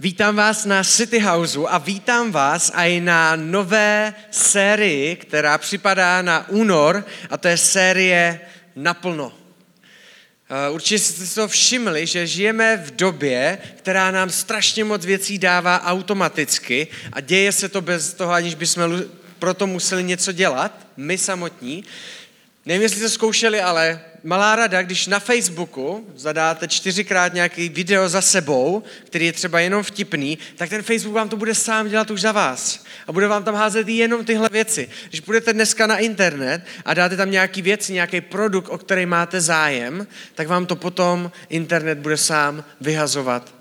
Vítám 0.00 0.36
vás 0.36 0.64
na 0.64 0.84
City 0.84 1.18
Houseu 1.18 1.66
a 1.66 1.78
vítám 1.78 2.32
vás 2.32 2.72
i 2.74 3.00
na 3.00 3.36
nové 3.36 4.14
sérii, 4.30 5.16
která 5.16 5.58
připadá 5.58 6.22
na 6.22 6.48
únor 6.48 7.04
a 7.30 7.36
to 7.36 7.48
je 7.48 7.56
série 7.56 8.40
Naplno. 8.76 9.32
Eh, 10.50 10.70
určitě 10.70 10.98
jste 10.98 11.26
si 11.26 11.34
to 11.34 11.48
všimli, 11.48 12.06
že 12.06 12.26
žijeme 12.26 12.76
v 12.76 12.96
době, 12.96 13.58
která 13.76 14.10
nám 14.10 14.30
strašně 14.30 14.84
moc 14.84 15.04
věcí 15.04 15.38
dává 15.38 15.82
automaticky 15.84 16.86
a 17.12 17.20
děje 17.20 17.52
se 17.52 17.68
to 17.68 17.80
bez 17.80 18.14
toho, 18.14 18.32
aniž 18.32 18.54
bychom 18.54 19.02
proto 19.38 19.66
museli 19.66 20.04
něco 20.04 20.32
dělat, 20.32 20.86
my 20.96 21.18
samotní. 21.18 21.84
Nevím, 22.66 22.82
jestli 22.82 23.00
to 23.00 23.08
zkoušeli, 23.10 23.60
ale 23.60 24.00
malá 24.26 24.56
rada, 24.56 24.82
když 24.82 25.06
na 25.06 25.20
Facebooku 25.20 26.06
zadáte 26.16 26.68
čtyřikrát 26.68 27.34
nějaký 27.34 27.68
video 27.68 28.08
za 28.08 28.20
sebou, 28.20 28.82
který 29.04 29.26
je 29.26 29.32
třeba 29.32 29.60
jenom 29.60 29.82
vtipný, 29.82 30.38
tak 30.56 30.70
ten 30.70 30.82
Facebook 30.82 31.14
vám 31.14 31.28
to 31.28 31.36
bude 31.36 31.54
sám 31.54 31.88
dělat 31.88 32.10
už 32.10 32.20
za 32.20 32.32
vás. 32.32 32.84
A 33.06 33.12
bude 33.12 33.28
vám 33.28 33.44
tam 33.44 33.54
házet 33.54 33.88
jenom 33.88 34.24
tyhle 34.24 34.48
věci. 34.52 34.88
Když 35.08 35.20
budete 35.20 35.52
dneska 35.52 35.86
na 35.86 35.98
internet 35.98 36.62
a 36.84 36.94
dáte 36.94 37.16
tam 37.16 37.30
nějaký 37.30 37.62
věci, 37.62 37.92
nějaký 37.92 38.20
produkt, 38.20 38.68
o 38.68 38.78
který 38.78 39.06
máte 39.06 39.40
zájem, 39.40 40.06
tak 40.34 40.48
vám 40.48 40.66
to 40.66 40.76
potom 40.76 41.30
internet 41.48 41.98
bude 41.98 42.16
sám 42.16 42.64
vyhazovat. 42.80 43.54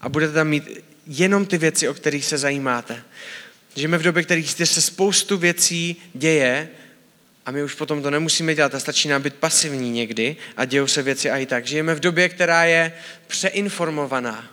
A 0.00 0.08
budete 0.08 0.32
tam 0.32 0.48
mít 0.48 0.68
jenom 1.06 1.46
ty 1.46 1.58
věci, 1.58 1.88
o 1.88 1.94
kterých 1.94 2.24
se 2.24 2.38
zajímáte. 2.38 3.02
Žijeme 3.74 3.98
v 3.98 4.02
době, 4.02 4.22
kterých 4.22 4.50
se 4.50 4.80
spoustu 4.82 5.38
věcí 5.38 5.96
děje, 6.14 6.68
a 7.46 7.50
my 7.50 7.62
už 7.62 7.74
potom 7.74 8.02
to 8.02 8.10
nemusíme 8.10 8.54
dělat 8.54 8.74
a 8.74 8.80
stačí 8.80 9.08
nám 9.08 9.22
být 9.22 9.34
pasivní 9.34 9.90
někdy 9.90 10.36
a 10.56 10.64
dějou 10.64 10.86
se 10.86 11.02
věci 11.02 11.30
a 11.30 11.36
i 11.36 11.46
tak. 11.46 11.66
Žijeme 11.66 11.94
v 11.94 12.00
době, 12.00 12.28
která 12.28 12.64
je 12.64 12.92
přeinformovaná. 13.26 14.50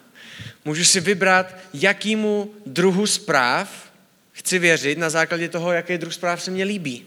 Můžu 0.65 0.83
si 0.83 0.99
vybrat, 0.99 1.55
jakýmu 1.73 2.53
druhu 2.65 3.07
zpráv 3.07 3.91
chci 4.31 4.59
věřit 4.59 4.97
na 4.97 5.09
základě 5.09 5.49
toho, 5.49 5.71
jaký 5.71 5.97
druh 5.97 6.13
zpráv 6.13 6.43
se 6.43 6.51
mně 6.51 6.63
líbí. 6.63 7.05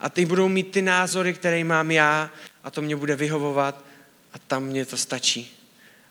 A 0.00 0.08
ty 0.08 0.24
budou 0.24 0.48
mít 0.48 0.70
ty 0.70 0.82
názory, 0.82 1.34
které 1.34 1.64
mám 1.64 1.90
já 1.90 2.30
a 2.64 2.70
to 2.70 2.82
mě 2.82 2.96
bude 2.96 3.16
vyhovovat 3.16 3.84
a 4.32 4.38
tam 4.38 4.64
mě 4.64 4.86
to 4.86 4.96
stačí 4.96 5.63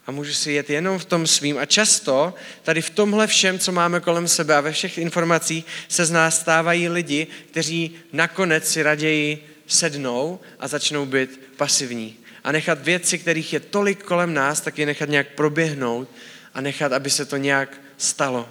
a 0.07 0.11
můžu 0.11 0.33
si 0.33 0.51
jet 0.51 0.69
jenom 0.69 0.99
v 0.99 1.05
tom 1.05 1.27
svým. 1.27 1.57
A 1.57 1.65
často 1.65 2.33
tady 2.63 2.81
v 2.81 2.89
tomhle 2.89 3.27
všem, 3.27 3.59
co 3.59 3.71
máme 3.71 3.99
kolem 3.99 4.27
sebe 4.27 4.55
a 4.55 4.61
ve 4.61 4.71
všech 4.71 4.97
informacích 4.97 5.65
se 5.87 6.05
z 6.05 6.11
nás 6.11 6.39
stávají 6.39 6.89
lidi, 6.89 7.27
kteří 7.51 7.95
nakonec 8.13 8.71
si 8.71 8.83
raději 8.83 9.47
sednou 9.67 10.39
a 10.59 10.67
začnou 10.67 11.05
být 11.05 11.39
pasivní. 11.57 12.15
A 12.43 12.51
nechat 12.51 12.83
věci, 12.83 13.19
kterých 13.19 13.53
je 13.53 13.59
tolik 13.59 14.03
kolem 14.03 14.33
nás, 14.33 14.61
tak 14.61 14.77
je 14.77 14.85
nechat 14.85 15.09
nějak 15.09 15.27
proběhnout 15.27 16.09
a 16.53 16.61
nechat, 16.61 16.93
aby 16.93 17.09
se 17.09 17.25
to 17.25 17.37
nějak 17.37 17.81
stalo. 17.97 18.49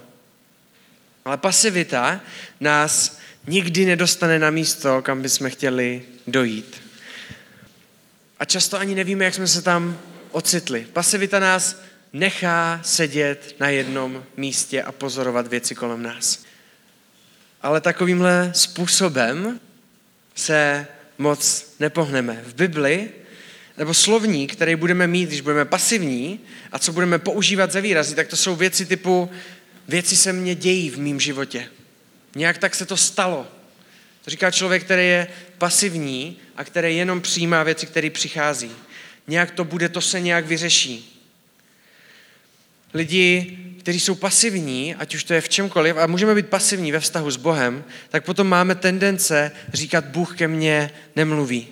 Ale 1.25 1.37
pasivita 1.37 2.21
nás 2.59 3.19
nikdy 3.47 3.85
nedostane 3.85 4.39
na 4.39 4.49
místo, 4.49 5.01
kam 5.01 5.21
bychom 5.21 5.49
chtěli 5.49 6.01
dojít. 6.27 6.81
A 8.39 8.45
často 8.45 8.77
ani 8.77 8.95
nevíme, 8.95 9.25
jak 9.25 9.33
jsme 9.33 9.47
se 9.47 9.61
tam 9.61 9.99
ocitli. 10.33 10.87
Pasivita 10.93 11.39
nás 11.39 11.81
nechá 12.13 12.79
sedět 12.83 13.55
na 13.59 13.69
jednom 13.69 14.23
místě 14.37 14.83
a 14.83 14.91
pozorovat 14.91 15.47
věci 15.47 15.75
kolem 15.75 16.03
nás. 16.03 16.43
Ale 17.61 17.81
takovýmhle 17.81 18.51
způsobem 18.55 19.59
se 20.35 20.87
moc 21.17 21.73
nepohneme. 21.79 22.43
V 22.45 22.55
Bibli, 22.55 23.09
nebo 23.77 23.93
slovník, 23.93 24.53
který 24.53 24.75
budeme 24.75 25.07
mít, 25.07 25.25
když 25.25 25.41
budeme 25.41 25.65
pasivní 25.65 26.39
a 26.71 26.79
co 26.79 26.93
budeme 26.93 27.19
používat 27.19 27.71
za 27.71 27.79
výrazy, 27.79 28.15
tak 28.15 28.27
to 28.27 28.37
jsou 28.37 28.55
věci 28.55 28.85
typu 28.85 29.29
věci 29.87 30.15
se 30.15 30.33
mně 30.33 30.55
dějí 30.55 30.89
v 30.89 30.97
mém 30.99 31.19
životě. 31.19 31.67
Nějak 32.35 32.57
tak 32.57 32.75
se 32.75 32.85
to 32.85 32.97
stalo. 32.97 33.47
To 34.23 34.29
říká 34.29 34.51
člověk, 34.51 34.83
který 34.83 35.07
je 35.07 35.27
pasivní 35.57 36.37
a 36.55 36.63
který 36.63 36.97
jenom 36.97 37.21
přijímá 37.21 37.63
věci, 37.63 37.85
které 37.85 38.09
přichází 38.09 38.71
nějak 39.27 39.51
to 39.51 39.63
bude, 39.63 39.89
to 39.89 40.01
se 40.01 40.21
nějak 40.21 40.45
vyřeší. 40.45 41.09
Lidi, 42.93 43.57
kteří 43.79 43.99
jsou 43.99 44.15
pasivní, 44.15 44.95
ať 44.95 45.15
už 45.15 45.23
to 45.23 45.33
je 45.33 45.41
v 45.41 45.49
čemkoliv, 45.49 45.97
a 45.97 46.07
můžeme 46.07 46.35
být 46.35 46.49
pasivní 46.49 46.91
ve 46.91 46.99
vztahu 46.99 47.31
s 47.31 47.37
Bohem, 47.37 47.83
tak 48.09 48.25
potom 48.25 48.47
máme 48.47 48.75
tendence 48.75 49.51
říkat, 49.73 50.05
Bůh 50.05 50.37
ke 50.37 50.47
mně 50.47 50.91
nemluví. 51.15 51.67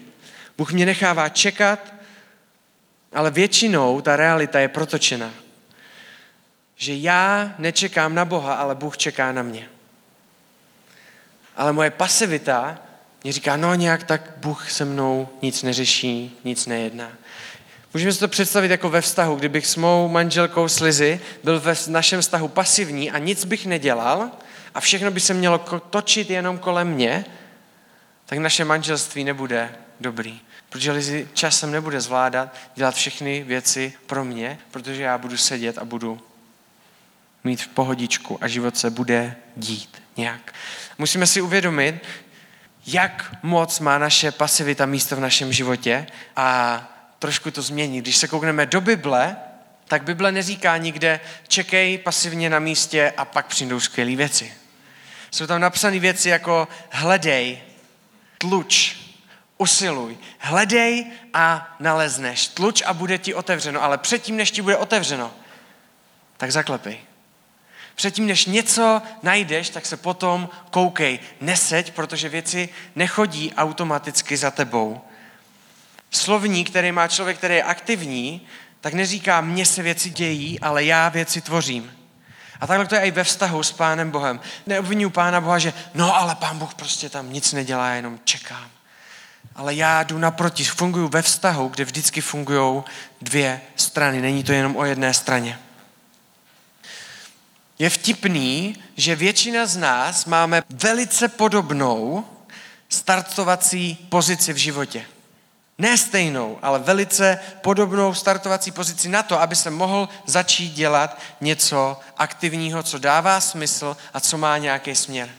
Bůh 0.57 0.72
mě 0.72 0.85
nechává 0.85 1.29
čekat, 1.29 1.94
ale 3.13 3.31
většinou 3.31 4.01
ta 4.01 4.16
realita 4.16 4.59
je 4.59 4.67
protočena. 4.67 5.34
Že 6.75 6.95
já 6.95 7.56
nečekám 7.57 8.16
na 8.16 8.25
Boha, 8.25 8.53
ale 8.53 8.75
Bůh 8.75 8.97
čeká 8.97 9.31
na 9.31 9.44
mě. 9.44 9.69
Ale 11.56 11.73
moje 11.73 11.91
pasivita 11.91 12.79
mě 13.23 13.34
říká, 13.34 13.57
no 13.57 13.75
nějak 13.75 14.03
tak 14.03 14.34
Bůh 14.38 14.72
se 14.72 14.85
mnou 14.85 15.29
nic 15.41 15.63
neřeší, 15.63 16.40
nic 16.44 16.66
nejedná. 16.66 17.11
Můžeme 17.94 18.13
si 18.13 18.19
to 18.19 18.28
představit 18.28 18.72
jako 18.72 18.90
ve 18.90 19.02
vztahu, 19.02 19.35
kdybych 19.35 19.68
s 19.68 19.75
mou 19.75 20.07
manželkou 20.07 20.68
Slizy 20.68 21.19
byl 21.44 21.59
ve 21.59 21.74
našem 21.88 22.22
vztahu 22.22 22.47
pasivní 22.47 23.12
a 23.12 23.18
nic 23.18 23.46
bych 23.46 23.66
nedělal 23.66 24.31
a 24.74 24.79
všechno 24.79 25.12
by 25.12 25.19
se 25.19 25.34
mělo 25.34 25.57
točit 25.90 26.29
jenom 26.29 26.57
kolem 26.57 26.88
mě, 26.88 27.25
tak 28.25 28.40
naše 28.40 28.66
manželství 28.66 29.24
nebude 29.24 29.75
dobrý. 30.00 30.40
Protože 30.69 30.91
Lizy 30.91 31.28
časem 31.34 31.72
nebude 31.72 32.02
zvládat 32.02 32.56
dělat 32.75 32.96
všechny 32.96 33.44
věci 33.44 33.94
pro 34.08 34.25
mě, 34.25 34.59
protože 34.72 35.03
já 35.03 35.18
budu 35.18 35.38
sedět 35.38 35.78
a 35.78 35.85
budu 35.85 36.22
mít 37.44 37.62
v 37.62 37.68
pohodičku 37.68 38.38
a 38.41 38.47
život 38.47 38.78
se 38.78 38.90
bude 38.90 39.35
dít 39.58 40.02
nějak. 40.18 40.53
Musíme 40.97 41.28
si 41.28 41.41
uvědomit, 41.41 41.96
jak 42.85 43.35
moc 43.44 43.79
má 43.79 43.97
naše 43.97 44.31
pasivita 44.31 44.85
místo 44.85 45.16
v 45.16 45.19
našem 45.19 45.53
životě 45.53 46.08
a 46.35 46.88
trošku 47.21 47.51
to 47.51 47.61
změnit. 47.61 48.01
Když 48.01 48.17
se 48.17 48.27
koukneme 48.27 48.65
do 48.65 48.81
Bible, 48.81 49.35
tak 49.87 50.03
Bible 50.03 50.31
neříká 50.31 50.77
nikde 50.77 51.19
čekej 51.47 51.97
pasivně 51.97 52.49
na 52.49 52.59
místě 52.59 53.13
a 53.17 53.25
pak 53.25 53.45
přijdou 53.45 53.79
skvělé 53.79 54.15
věci. 54.15 54.53
Jsou 55.31 55.47
tam 55.47 55.61
napsané 55.61 55.99
věci 55.99 56.29
jako 56.29 56.67
hledej, 56.89 57.61
tluč, 58.37 58.97
usiluj. 59.57 60.17
Hledej 60.37 61.05
a 61.33 61.75
nalezneš. 61.79 62.47
Tluč 62.47 62.81
a 62.85 62.93
bude 62.93 63.17
ti 63.17 63.33
otevřeno, 63.33 63.83
ale 63.83 63.97
předtím, 63.97 64.37
než 64.37 64.51
ti 64.51 64.61
bude 64.61 64.77
otevřeno, 64.77 65.31
tak 66.37 66.51
zaklepej. 66.51 66.99
Předtím, 67.95 68.27
než 68.27 68.45
něco 68.45 69.01
najdeš, 69.23 69.69
tak 69.69 69.85
se 69.85 69.97
potom 69.97 70.49
koukej. 70.71 71.19
Neseď, 71.41 71.93
protože 71.93 72.29
věci 72.29 72.69
nechodí 72.95 73.53
automaticky 73.53 74.37
za 74.37 74.51
tebou 74.51 75.01
slovník, 76.11 76.69
který 76.69 76.91
má 76.91 77.07
člověk, 77.07 77.38
který 77.38 77.55
je 77.55 77.63
aktivní, 77.63 78.41
tak 78.81 78.94
neříká, 78.94 79.41
mně 79.41 79.66
se 79.66 79.83
věci 79.83 80.09
dějí, 80.09 80.59
ale 80.59 80.83
já 80.83 81.09
věci 81.09 81.41
tvořím. 81.41 81.91
A 82.59 82.67
takhle 82.67 82.88
to 82.88 82.95
je 82.95 83.01
i 83.01 83.11
ve 83.11 83.23
vztahu 83.23 83.63
s 83.63 83.72
Pánem 83.72 84.11
Bohem. 84.11 84.39
Neobvinuju 84.67 85.09
Pána 85.09 85.41
Boha, 85.41 85.59
že 85.59 85.73
no 85.94 86.16
ale 86.16 86.35
Pán 86.35 86.57
Bůh 86.57 86.73
prostě 86.73 87.09
tam 87.09 87.33
nic 87.33 87.53
nedělá, 87.53 87.89
jenom 87.89 88.19
čekám. 88.23 88.69
Ale 89.55 89.75
já 89.75 90.03
jdu 90.03 90.17
naproti, 90.17 90.63
funguju 90.63 91.07
ve 91.07 91.22
vztahu, 91.22 91.67
kde 91.67 91.85
vždycky 91.85 92.22
fungují 92.22 92.83
dvě 93.22 93.61
strany. 93.75 94.22
Není 94.22 94.43
to 94.43 94.51
jenom 94.51 94.75
o 94.75 94.85
jedné 94.85 95.13
straně. 95.13 95.59
Je 97.79 97.89
vtipný, 97.89 98.75
že 98.97 99.16
většina 99.16 99.66
z 99.66 99.78
nás 99.78 100.25
máme 100.25 100.63
velice 100.69 101.28
podobnou 101.28 102.25
startovací 102.89 103.95
pozici 104.09 104.53
v 104.53 104.57
životě. 104.57 105.05
Ne 105.81 105.97
stejnou, 105.97 106.59
ale 106.61 106.79
velice 106.79 107.39
podobnou 107.61 108.13
startovací 108.13 108.72
pozici 108.72 109.09
na 109.09 109.23
to, 109.23 109.41
aby 109.41 109.55
se 109.55 109.69
mohl 109.69 110.09
začít 110.25 110.73
dělat 110.73 111.19
něco 111.41 111.99
aktivního, 112.17 112.83
co 112.83 112.97
dává 112.97 113.41
smysl 113.41 113.97
a 114.13 114.19
co 114.19 114.37
má 114.37 114.57
nějaký 114.57 114.95
směr. 114.95 115.29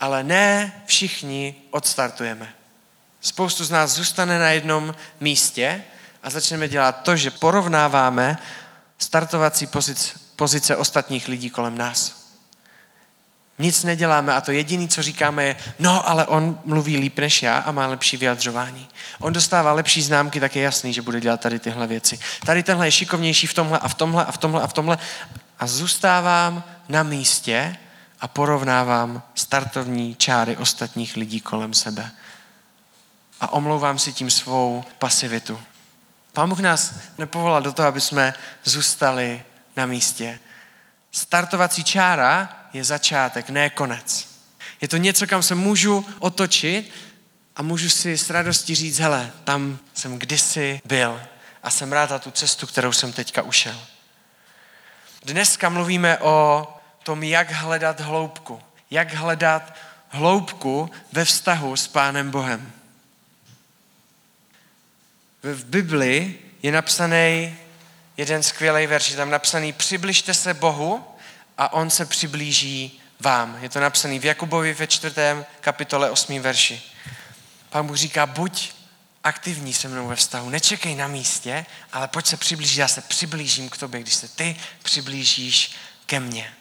Ale 0.00 0.24
ne 0.24 0.72
všichni 0.86 1.54
odstartujeme. 1.70 2.54
Spoustu 3.20 3.64
z 3.64 3.70
nás 3.70 3.90
zůstane 3.90 4.38
na 4.38 4.50
jednom 4.50 4.94
místě 5.20 5.84
a 6.22 6.30
začneme 6.30 6.68
dělat 6.68 7.02
to, 7.02 7.16
že 7.16 7.30
porovnáváme 7.30 8.38
startovací 8.98 9.66
pozice, 9.66 10.18
pozice 10.36 10.76
ostatních 10.76 11.28
lidí 11.28 11.50
kolem 11.50 11.78
nás. 11.78 12.23
Nic 13.58 13.84
neděláme 13.84 14.34
a 14.34 14.40
to 14.40 14.52
jediné, 14.52 14.88
co 14.88 15.02
říkáme, 15.02 15.44
je, 15.44 15.56
no, 15.78 16.08
ale 16.08 16.26
on 16.26 16.58
mluví 16.64 16.96
líp 16.96 17.18
než 17.18 17.42
já 17.42 17.58
a 17.58 17.72
má 17.72 17.86
lepší 17.86 18.16
vyjadřování. 18.16 18.88
On 19.20 19.32
dostává 19.32 19.72
lepší 19.72 20.02
známky, 20.02 20.40
tak 20.40 20.56
je 20.56 20.62
jasný, 20.62 20.92
že 20.92 21.02
bude 21.02 21.20
dělat 21.20 21.40
tady 21.40 21.58
tyhle 21.58 21.86
věci. 21.86 22.18
Tady 22.46 22.62
tenhle 22.62 22.86
je 22.86 22.92
šikovnější 22.92 23.46
v 23.46 23.54
tomhle 23.54 23.78
a 23.78 23.88
v 23.88 23.94
tomhle 23.94 24.24
a 24.24 24.32
v 24.32 24.38
tomhle 24.38 24.62
a 24.62 24.66
v 24.66 24.72
tomhle. 24.72 24.98
A 25.58 25.66
zůstávám 25.66 26.64
na 26.88 27.02
místě 27.02 27.76
a 28.20 28.28
porovnávám 28.28 29.22
startovní 29.34 30.14
čáry 30.14 30.56
ostatních 30.56 31.16
lidí 31.16 31.40
kolem 31.40 31.74
sebe. 31.74 32.10
A 33.40 33.52
omlouvám 33.52 33.98
si 33.98 34.12
tím 34.12 34.30
svou 34.30 34.84
pasivitu. 34.98 35.60
Pán 36.32 36.48
Bůh 36.48 36.60
nás 36.60 36.94
nepovolal 37.18 37.62
do 37.62 37.72
toho, 37.72 37.88
aby 37.88 38.00
jsme 38.00 38.34
zůstali 38.64 39.42
na 39.76 39.86
místě. 39.86 40.38
Startovací 41.12 41.84
čára 41.84 42.63
je 42.74 42.84
začátek, 42.84 43.50
ne 43.50 43.70
konec. 43.70 44.28
Je 44.80 44.88
to 44.88 44.96
něco, 44.96 45.26
kam 45.26 45.42
se 45.42 45.54
můžu 45.54 46.06
otočit 46.18 46.92
a 47.56 47.62
můžu 47.62 47.90
si 47.90 48.18
s 48.18 48.30
radostí 48.30 48.74
říct, 48.74 48.98
hele, 48.98 49.32
tam 49.44 49.78
jsem 49.94 50.18
kdysi 50.18 50.80
byl 50.84 51.22
a 51.62 51.70
jsem 51.70 51.92
rád 51.92 52.08
za 52.08 52.18
tu 52.18 52.30
cestu, 52.30 52.66
kterou 52.66 52.92
jsem 52.92 53.12
teďka 53.12 53.42
ušel. 53.42 53.80
Dneska 55.24 55.68
mluvíme 55.68 56.18
o 56.18 56.68
tom, 57.02 57.22
jak 57.22 57.50
hledat 57.50 58.00
hloubku. 58.00 58.60
Jak 58.90 59.14
hledat 59.14 59.74
hloubku 60.08 60.90
ve 61.12 61.24
vztahu 61.24 61.76
s 61.76 61.88
Pánem 61.88 62.30
Bohem. 62.30 62.72
V 65.42 65.64
Bibli 65.64 66.38
je 66.62 66.72
napsaný 66.72 67.56
jeden 68.16 68.42
skvělý 68.42 68.86
verš, 68.86 69.10
je 69.10 69.16
tam 69.16 69.30
napsaný 69.30 69.72
přibližte 69.72 70.34
se 70.34 70.54
Bohu 70.54 71.04
a 71.58 71.72
on 71.72 71.90
se 71.90 72.06
přiblíží 72.06 73.00
vám. 73.20 73.58
Je 73.60 73.68
to 73.68 73.80
napsaný 73.80 74.18
v 74.18 74.24
Jakubovi 74.24 74.74
ve 74.74 74.86
čtvrtém 74.86 75.46
kapitole 75.60 76.10
8. 76.10 76.40
verši. 76.40 76.82
Pán 77.70 77.86
Bůh 77.86 77.96
říká, 77.96 78.26
buď 78.26 78.72
aktivní 79.24 79.72
se 79.72 79.88
mnou 79.88 80.08
ve 80.08 80.16
vztahu. 80.16 80.50
Nečekej 80.50 80.94
na 80.94 81.08
místě, 81.08 81.66
ale 81.92 82.08
pojď 82.08 82.26
se 82.26 82.36
přiblížit. 82.36 82.78
Já 82.78 82.88
se 82.88 83.00
přiblížím 83.00 83.68
k 83.68 83.76
tobě, 83.76 84.00
když 84.00 84.14
se 84.14 84.28
ty 84.28 84.56
přiblížíš 84.82 85.72
ke 86.06 86.20
mně. 86.20 86.54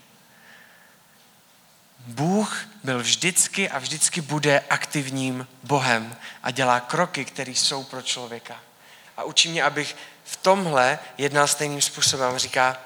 Bůh 1.99 2.67
byl 2.83 2.99
vždycky 2.99 3.69
a 3.69 3.79
vždycky 3.79 4.21
bude 4.21 4.63
aktivním 4.69 5.47
Bohem 5.63 6.15
a 6.43 6.51
dělá 6.51 6.79
kroky, 6.79 7.25
které 7.25 7.51
jsou 7.51 7.83
pro 7.83 8.01
člověka. 8.01 8.59
A 9.17 9.23
učí 9.23 9.49
mě, 9.49 9.63
abych 9.63 9.95
v 10.23 10.37
tomhle 10.37 10.99
jednal 11.17 11.47
stejným 11.47 11.81
způsobem. 11.81 12.37
Říká, 12.37 12.77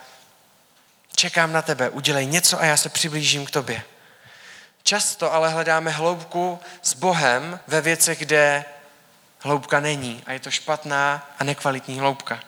čekám 1.18 1.54
na 1.54 1.62
tebe, 1.62 1.90
udělej 1.90 2.25
něco 2.25 2.62
a 2.62 2.66
já 2.66 2.78
se 2.78 2.90
přiblížím 2.90 3.46
k 3.46 3.52
tobě. 3.52 3.84
Často 4.84 5.34
ale 5.34 5.50
hledáme 5.50 5.92
hloubku 5.92 6.60
s 6.81 6.94
Bohem 6.94 7.60
ve 7.68 7.81
věcech, 7.81 8.19
kde 8.19 8.66
hloubka 9.40 9.80
není 9.80 10.24
a 10.25 10.34
je 10.34 10.40
to 10.40 10.52
špatná 10.52 11.30
a 11.40 11.44
nekvalitní 11.44 12.00
hloubka. 12.00 12.40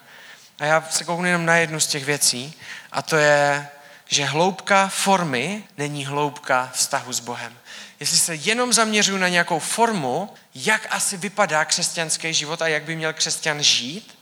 A 0.58 0.64
já 0.64 0.86
se 0.90 1.04
kouknu 1.04 1.26
jenom 1.26 1.46
na 1.46 1.56
jednu 1.56 1.80
z 1.80 1.86
těch 1.86 2.04
věcí 2.04 2.54
a 2.92 3.02
to 3.02 3.16
je, 3.16 3.68
že 4.06 4.24
hloubka 4.24 4.88
formy 4.88 5.64
není 5.78 6.06
hloubka 6.06 6.70
vztahu 6.72 7.12
s 7.12 7.20
Bohem. 7.20 7.58
Jestli 8.00 8.18
se 8.18 8.34
jenom 8.34 8.72
zaměřuju 8.72 9.18
na 9.18 9.28
nějakou 9.28 9.58
formu, 9.58 10.34
jak 10.54 10.86
asi 10.90 11.16
vypadá 11.16 11.64
křesťanský 11.64 12.34
život 12.34 12.62
a 12.62 12.68
jak 12.68 12.82
by 12.82 12.96
měl 12.96 13.12
křesťan 13.12 13.62
žít, 13.62 14.18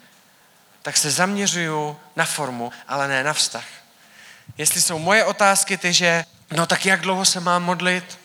tak 0.82 0.96
se 0.96 1.10
zaměřuju 1.10 1.96
na 2.16 2.24
formu, 2.24 2.72
ale 2.88 3.08
ne 3.08 3.24
na 3.24 3.32
vztah. 3.32 3.64
Jestli 4.58 4.82
jsou 4.82 4.98
moje 4.98 5.24
otázky 5.24 5.76
ty, 5.76 5.92
že 5.92 6.24
no 6.50 6.66
tak 6.66 6.86
jak 6.86 7.00
dlouho 7.00 7.24
se 7.24 7.40
mám 7.40 7.62
modlit, 7.62 8.18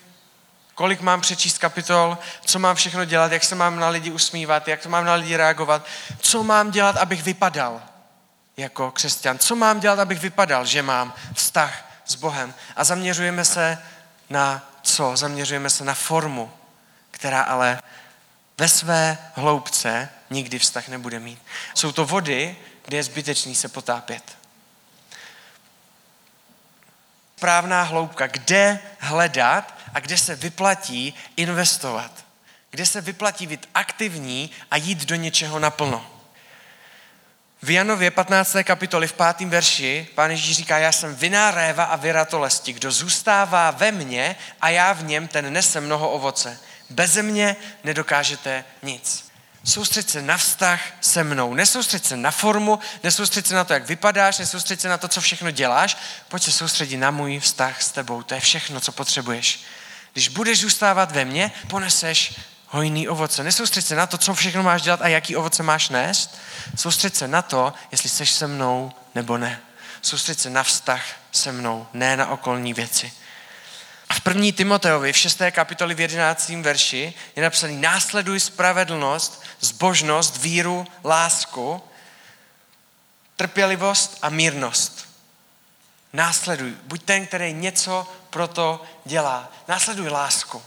kolik 0.75 1.01
mám 1.01 1.21
přečíst 1.21 1.57
kapitol, 1.57 2.17
co 2.45 2.59
mám 2.59 2.75
všechno 2.75 3.05
dělat, 3.05 3.31
jak 3.31 3.43
se 3.43 3.55
mám 3.55 3.79
na 3.79 3.89
lidi 3.89 4.11
usmívat, 4.11 4.67
jak 4.67 4.81
to 4.81 4.89
mám 4.89 5.05
na 5.05 5.13
lidi 5.13 5.35
reagovat, 5.35 5.85
co 6.19 6.43
mám 6.43 6.71
dělat, 6.71 6.97
abych 6.97 7.23
vypadal 7.23 7.81
jako 8.57 8.91
křesťan, 8.91 9.39
co 9.39 9.55
mám 9.55 9.79
dělat, 9.79 9.99
abych 9.99 10.19
vypadal, 10.19 10.65
že 10.65 10.81
mám 10.81 11.13
vztah 11.33 11.85
s 12.05 12.15
Bohem. 12.15 12.53
A 12.75 12.83
zaměřujeme 12.83 13.45
se 13.45 13.77
na 14.29 14.69
co? 14.81 15.17
Zaměřujeme 15.17 15.69
se 15.69 15.83
na 15.83 15.93
formu, 15.93 16.51
která 17.11 17.41
ale 17.41 17.79
ve 18.57 18.67
své 18.67 19.17
hloubce 19.33 20.09
nikdy 20.29 20.59
vztah 20.59 20.87
nebude 20.87 21.19
mít. 21.19 21.39
Jsou 21.73 21.91
to 21.91 22.05
vody, 22.05 22.57
kde 22.85 22.97
je 22.97 23.03
zbytečný 23.03 23.55
se 23.55 23.67
potápět 23.67 24.42
správná 27.43 27.83
hloubka, 27.83 28.27
kde 28.27 28.79
hledat 28.99 29.73
a 29.93 29.99
kde 29.99 30.17
se 30.17 30.35
vyplatí 30.35 31.13
investovat. 31.35 32.11
Kde 32.69 32.85
se 32.85 33.01
vyplatí 33.01 33.47
být 33.47 33.69
aktivní 33.73 34.51
a 34.71 34.77
jít 34.77 35.05
do 35.05 35.15
něčeho 35.15 35.59
naplno. 35.59 36.05
V 37.61 37.69
Janově 37.69 38.11
15. 38.11 38.55
kapitoli 38.63 39.07
v 39.07 39.13
5. 39.13 39.49
verši 39.49 40.07
pán 40.15 40.31
Ježíš 40.31 40.57
říká, 40.57 40.77
já 40.77 40.91
jsem 40.91 41.15
viná 41.15 41.51
réva 41.51 41.83
a 41.83 41.95
vyratolesti. 41.95 42.73
Kdo 42.73 42.91
zůstává 42.91 43.71
ve 43.71 43.91
mně 43.91 44.35
a 44.61 44.69
já 44.69 44.93
v 44.93 45.03
něm, 45.03 45.27
ten 45.27 45.53
nese 45.53 45.81
mnoho 45.81 46.09
ovoce. 46.09 46.59
Beze 46.89 47.23
mě 47.23 47.55
nedokážete 47.83 48.65
nic. 48.83 49.31
Soustřed 49.65 50.09
se 50.09 50.21
na 50.21 50.37
vztah 50.37 50.81
se 51.01 51.23
mnou. 51.23 51.53
Nesoustřed 51.53 52.05
se 52.05 52.17
na 52.17 52.31
formu, 52.31 52.79
nesoustřed 53.03 53.47
se 53.47 53.55
na 53.55 53.63
to, 53.63 53.73
jak 53.73 53.87
vypadáš, 53.87 54.37
nesoustřed 54.37 54.81
se 54.81 54.89
na 54.89 54.97
to, 54.97 55.07
co 55.07 55.21
všechno 55.21 55.51
děláš. 55.51 55.97
Pojď 56.27 56.43
se 56.43 56.51
soustředit 56.51 56.97
na 56.97 57.11
můj 57.11 57.39
vztah 57.39 57.81
s 57.81 57.91
tebou. 57.91 58.23
To 58.23 58.33
je 58.33 58.39
všechno, 58.39 58.79
co 58.79 58.91
potřebuješ. 58.91 59.63
Když 60.13 60.27
budeš 60.27 60.61
zůstávat 60.61 61.11
ve 61.11 61.25
mně, 61.25 61.51
poneseš 61.67 62.39
hojný 62.67 63.07
ovoce. 63.07 63.43
Nesoustřed 63.43 63.87
se 63.87 63.95
na 63.95 64.07
to, 64.07 64.17
co 64.17 64.33
všechno 64.33 64.63
máš 64.63 64.81
dělat 64.81 65.01
a 65.01 65.07
jaký 65.07 65.35
ovoce 65.35 65.63
máš 65.63 65.89
nést. 65.89 66.37
Soustřed 66.75 67.15
se 67.15 67.27
na 67.27 67.41
to, 67.41 67.73
jestli 67.91 68.09
jsi 68.09 68.25
se 68.25 68.47
mnou 68.47 68.91
nebo 69.15 69.37
ne. 69.37 69.59
Soustřed 70.01 70.39
se 70.39 70.49
na 70.49 70.63
vztah 70.63 71.05
se 71.31 71.51
mnou, 71.51 71.87
ne 71.93 72.17
na 72.17 72.27
okolní 72.27 72.73
věci. 72.73 73.11
První 74.23 74.51
Timoteovi 74.51 75.13
v 75.13 75.17
6. 75.17 75.41
kapitoli 75.51 75.95
v 75.95 75.99
11. 75.99 76.49
verši 76.49 77.13
je 77.35 77.43
napsaný 77.43 77.81
následuj 77.81 78.39
spravedlnost, 78.39 79.43
zbožnost, 79.59 80.37
víru, 80.37 80.87
lásku, 81.03 81.83
trpělivost 83.35 84.17
a 84.21 84.29
mírnost. 84.29 85.09
Následuj. 86.13 86.73
Buď 86.83 87.03
ten, 87.03 87.27
který 87.27 87.53
něco 87.53 88.07
pro 88.29 88.47
to 88.47 88.83
dělá. 89.05 89.51
Následuj 89.67 90.07
lásku. 90.07 90.61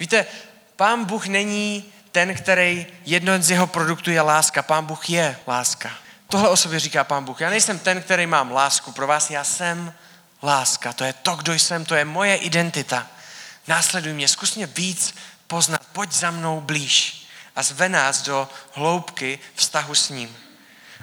Víte, 0.00 0.26
pán 0.76 1.04
Bůh 1.04 1.26
není 1.26 1.84
ten, 2.12 2.34
který 2.34 2.86
jedno 3.04 3.42
z 3.42 3.50
jeho 3.50 3.66
produktů 3.66 4.10
je 4.10 4.20
láska. 4.20 4.62
Pán 4.62 4.84
Bůh 4.84 5.10
je 5.10 5.38
láska. 5.46 5.90
Tohle 6.28 6.48
o 6.48 6.56
sobě 6.56 6.80
říká 6.80 7.04
pán 7.04 7.24
Bůh. 7.24 7.40
Já 7.40 7.50
nejsem 7.50 7.78
ten, 7.78 8.02
který 8.02 8.26
mám 8.26 8.52
lásku 8.52 8.92
pro 8.92 9.06
vás, 9.06 9.30
já 9.30 9.44
jsem 9.44 9.94
láska. 10.42 10.92
To 10.92 11.04
je 11.04 11.12
to, 11.12 11.36
kdo 11.36 11.52
jsem, 11.52 11.84
to 11.84 11.94
je 11.94 12.04
moje 12.04 12.36
identita. 12.36 13.06
Následuj 13.66 14.12
mě, 14.12 14.28
zkus 14.28 14.54
mě 14.54 14.66
víc 14.66 15.14
poznat, 15.46 15.86
pojď 15.92 16.12
za 16.12 16.30
mnou 16.30 16.60
blíž 16.60 17.26
a 17.56 17.62
zve 17.62 17.88
nás 17.88 18.22
do 18.22 18.48
hloubky 18.72 19.38
vztahu 19.54 19.94
s 19.94 20.08
ním. 20.08 20.36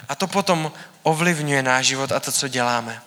A 0.08 0.14
to 0.14 0.26
potom 0.26 0.72
ovlivňuje 1.02 1.62
náš 1.62 1.86
život 1.86 2.12
a 2.12 2.20
to, 2.20 2.32
co 2.32 2.48
děláme. 2.48 3.02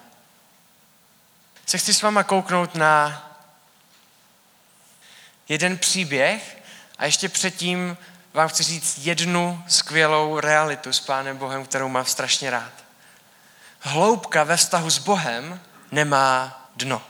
Se 1.66 1.78
chci 1.78 1.94
s 1.94 2.02
váma 2.02 2.24
kouknout 2.24 2.76
na 2.76 3.26
jeden 5.50 5.78
příběh 5.78 6.58
a 6.98 7.06
ještě 7.06 7.30
předtím 7.30 7.98
vám 8.34 8.50
chci 8.50 8.64
říct 8.64 8.98
jednu 8.98 9.64
skvělou 9.68 10.40
realitu 10.40 10.94
s 10.94 11.00
Pánem 11.00 11.38
Bohem, 11.38 11.66
kterou 11.66 11.90
mám 11.90 12.06
strašně 12.06 12.50
rád. 12.50 12.72
Hloubka 13.80 14.44
ve 14.44 14.58
vztahu 14.58 14.90
s 14.90 14.98
Bohem 14.98 15.62
nemá 15.92 16.66
dno. 16.76 17.02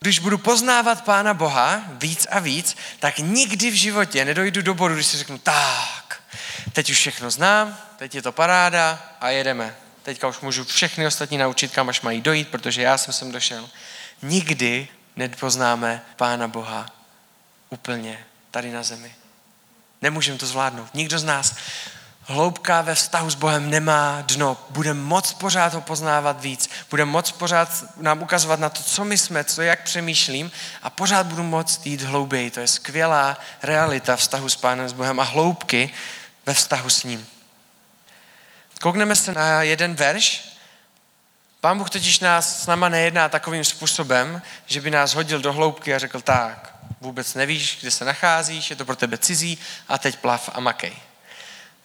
Když 0.00 0.18
budu 0.18 0.38
poznávat 0.38 1.04
Pána 1.04 1.34
Boha 1.34 1.82
víc 1.88 2.26
a 2.30 2.38
víc, 2.38 2.76
tak 3.00 3.18
nikdy 3.18 3.70
v 3.70 3.74
životě 3.74 4.24
nedojdu 4.24 4.62
do 4.62 4.74
bodu, 4.74 4.94
když 4.94 5.06
si 5.06 5.16
řeknu, 5.16 5.38
tak, 5.38 6.22
teď 6.72 6.90
už 6.90 6.96
všechno 6.96 7.30
znám, 7.30 7.78
teď 7.96 8.14
je 8.14 8.22
to 8.22 8.32
paráda 8.32 9.02
a 9.20 9.28
jedeme. 9.28 9.76
Teďka 10.02 10.28
už 10.28 10.40
můžu 10.40 10.64
všechny 10.64 11.06
ostatní 11.06 11.38
naučit, 11.38 11.72
kam 11.72 11.88
až 11.88 12.00
mají 12.00 12.20
dojít, 12.20 12.48
protože 12.48 12.82
já 12.82 12.98
jsem 12.98 13.14
sem 13.14 13.32
došel. 13.32 13.70
Nikdy 14.22 14.88
nepoznáme 15.16 16.02
Pána 16.16 16.48
Boha 16.48 16.86
úplně 17.70 18.24
tady 18.50 18.72
na 18.72 18.82
zemi. 18.82 19.14
Nemůžeme 20.02 20.38
to 20.38 20.46
zvládnout. 20.46 20.94
Nikdo 20.94 21.18
z 21.18 21.24
nás 21.24 21.54
hloubka 22.28 22.82
ve 22.82 22.94
vztahu 22.94 23.30
s 23.30 23.34
Bohem 23.34 23.70
nemá 23.70 24.22
dno. 24.26 24.56
Budeme 24.70 25.00
moc 25.00 25.32
pořád 25.32 25.74
ho 25.74 25.80
poznávat 25.80 26.40
víc. 26.40 26.70
Budeme 26.90 27.10
moc 27.10 27.32
pořád 27.32 27.84
nám 27.96 28.22
ukazovat 28.22 28.60
na 28.60 28.68
to, 28.68 28.82
co 28.82 29.04
my 29.04 29.18
jsme, 29.18 29.44
co 29.44 29.62
jak 29.62 29.82
přemýšlím 29.82 30.50
a 30.82 30.90
pořád 30.90 31.26
budu 31.26 31.42
moc 31.42 31.80
jít 31.84 32.02
hlouběji. 32.02 32.50
To 32.50 32.60
je 32.60 32.68
skvělá 32.68 33.38
realita 33.62 34.16
vztahu 34.16 34.48
s 34.48 34.56
Pánem 34.56 34.88
s 34.88 34.92
Bohem 34.92 35.20
a 35.20 35.22
hloubky 35.22 35.90
ve 36.46 36.54
vztahu 36.54 36.90
s 36.90 37.04
ním. 37.04 37.26
Koukneme 38.80 39.16
se 39.16 39.32
na 39.32 39.62
jeden 39.62 39.94
verš. 39.94 40.58
Pán 41.60 41.78
Bůh 41.78 41.90
totiž 41.90 42.20
nás 42.20 42.62
s 42.62 42.66
náma 42.66 42.88
nejedná 42.88 43.28
takovým 43.28 43.64
způsobem, 43.64 44.42
že 44.66 44.80
by 44.80 44.90
nás 44.90 45.14
hodil 45.14 45.40
do 45.40 45.52
hloubky 45.52 45.94
a 45.94 45.98
řekl 45.98 46.20
tak, 46.20 46.74
vůbec 47.00 47.34
nevíš, 47.34 47.78
kde 47.80 47.90
se 47.90 48.04
nacházíš, 48.04 48.70
je 48.70 48.76
to 48.76 48.84
pro 48.84 48.96
tebe 48.96 49.18
cizí 49.18 49.58
a 49.88 49.98
teď 49.98 50.16
plav 50.16 50.50
a 50.54 50.60
makej. 50.60 51.07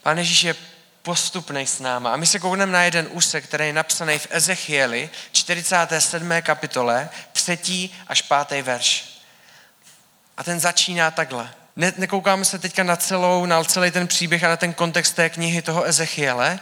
Pán 0.04 0.18
Ježíš 0.18 0.44
je 0.44 0.56
postupný 1.02 1.68
s 1.68 1.80
náma. 1.80 2.14
A 2.14 2.16
my 2.16 2.26
se 2.26 2.40
koukneme 2.40 2.72
na 2.72 2.84
jeden 2.84 3.08
úsek, 3.12 3.44
který 3.44 3.68
je 3.68 3.74
napsaný 3.74 4.20
v 4.20 4.28
Ezechieli, 4.30 5.10
47. 5.32 6.30
kapitole, 6.42 7.10
3. 7.32 7.90
až 8.08 8.22
5. 8.22 8.62
verš. 8.62 9.20
A 10.38 10.44
ten 10.44 10.60
začíná 10.60 11.12
takhle. 11.12 11.50
Ne, 11.76 11.94
nekoukáme 11.98 12.46
se 12.46 12.60
teďka 12.60 12.84
na 12.84 12.96
celou, 12.96 13.46
na 13.46 13.64
celý 13.64 13.92
ten 13.92 14.08
příběh 14.08 14.44
a 14.44 14.50
na 14.50 14.58
ten 14.58 14.74
kontext 14.74 15.16
té 15.16 15.30
knihy 15.30 15.62
toho 15.62 15.84
Ezechiele. 15.84 16.60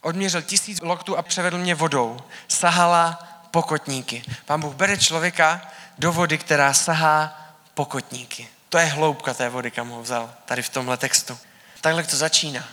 Odměřil 0.00 0.42
tisíc 0.42 0.80
loktů 0.80 1.16
a 1.16 1.22
převedl 1.22 1.58
mě 1.58 1.74
vodou. 1.74 2.20
Sahala 2.48 3.28
pokotníky. 3.50 4.22
Pán 4.44 4.60
Bůh 4.60 4.74
bere 4.74 4.96
člověka 4.96 5.70
do 5.98 6.12
vody, 6.12 6.38
která 6.38 6.74
sahá 6.74 7.48
pokotníky. 7.74 8.48
To 8.68 8.78
je 8.78 8.84
hloubka 8.84 9.34
té 9.34 9.48
vody, 9.48 9.70
kam 9.70 9.88
ho 9.88 10.02
vzal 10.02 10.34
tady 10.44 10.62
v 10.62 10.68
tomhle 10.68 10.96
textu. 10.96 11.38
Takhle 11.80 12.02
to 12.02 12.16
začíná. 12.16 12.68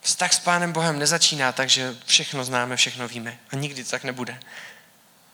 Vztah 0.00 0.32
s 0.32 0.38
Pánem 0.38 0.72
Bohem 0.72 0.98
nezačíná 0.98 1.52
tak, 1.52 1.70
že 1.70 1.96
všechno 2.06 2.44
známe, 2.44 2.76
všechno 2.76 3.08
víme. 3.08 3.38
A 3.50 3.56
nikdy 3.56 3.84
to 3.84 3.90
tak 3.90 4.04
nebude. 4.04 4.40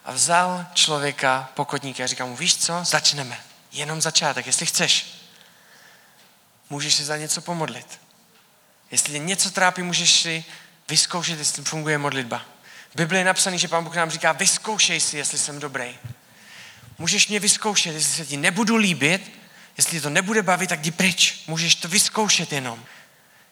A 0.04 0.12
vzal 0.12 0.66
člověka 0.74 1.50
pokotníky 1.54 2.02
a 2.02 2.06
říká 2.06 2.26
mu, 2.26 2.36
víš 2.36 2.56
co, 2.56 2.80
začneme. 2.84 3.40
Jenom 3.72 4.02
začátek, 4.02 4.46
jestli 4.46 4.66
chceš. 4.66 5.06
Můžeš 6.70 6.94
se 6.94 7.04
za 7.04 7.16
něco 7.16 7.40
pomodlit. 7.40 8.00
Jestli 8.90 9.12
tě 9.12 9.18
něco 9.18 9.50
trápí, 9.50 9.82
můžeš 9.82 10.20
si 10.20 10.44
vyzkoušet, 10.88 11.38
jestli 11.38 11.64
funguje 11.64 11.98
modlitba. 11.98 12.44
V 12.90 12.96
Bibli 12.96 13.18
je 13.18 13.24
napsaný, 13.24 13.58
že 13.58 13.68
Pán 13.68 13.84
Bůh 13.84 13.96
nám 13.96 14.10
říká, 14.10 14.32
vyzkoušej 14.32 15.00
si, 15.00 15.16
jestli 15.16 15.38
jsem 15.38 15.60
dobrý. 15.60 15.98
Můžeš 16.98 17.28
mě 17.28 17.40
vyzkoušet, 17.40 17.94
jestli 17.94 18.14
se 18.14 18.26
ti 18.26 18.36
nebudu 18.36 18.76
líbit, 18.76 19.32
jestli 19.76 20.00
to 20.00 20.10
nebude 20.10 20.42
bavit, 20.42 20.68
tak 20.68 20.80
jdi 20.80 20.90
pryč. 20.90 21.42
Můžeš 21.46 21.74
to 21.74 21.88
vyzkoušet 21.88 22.52
jenom. 22.52 22.84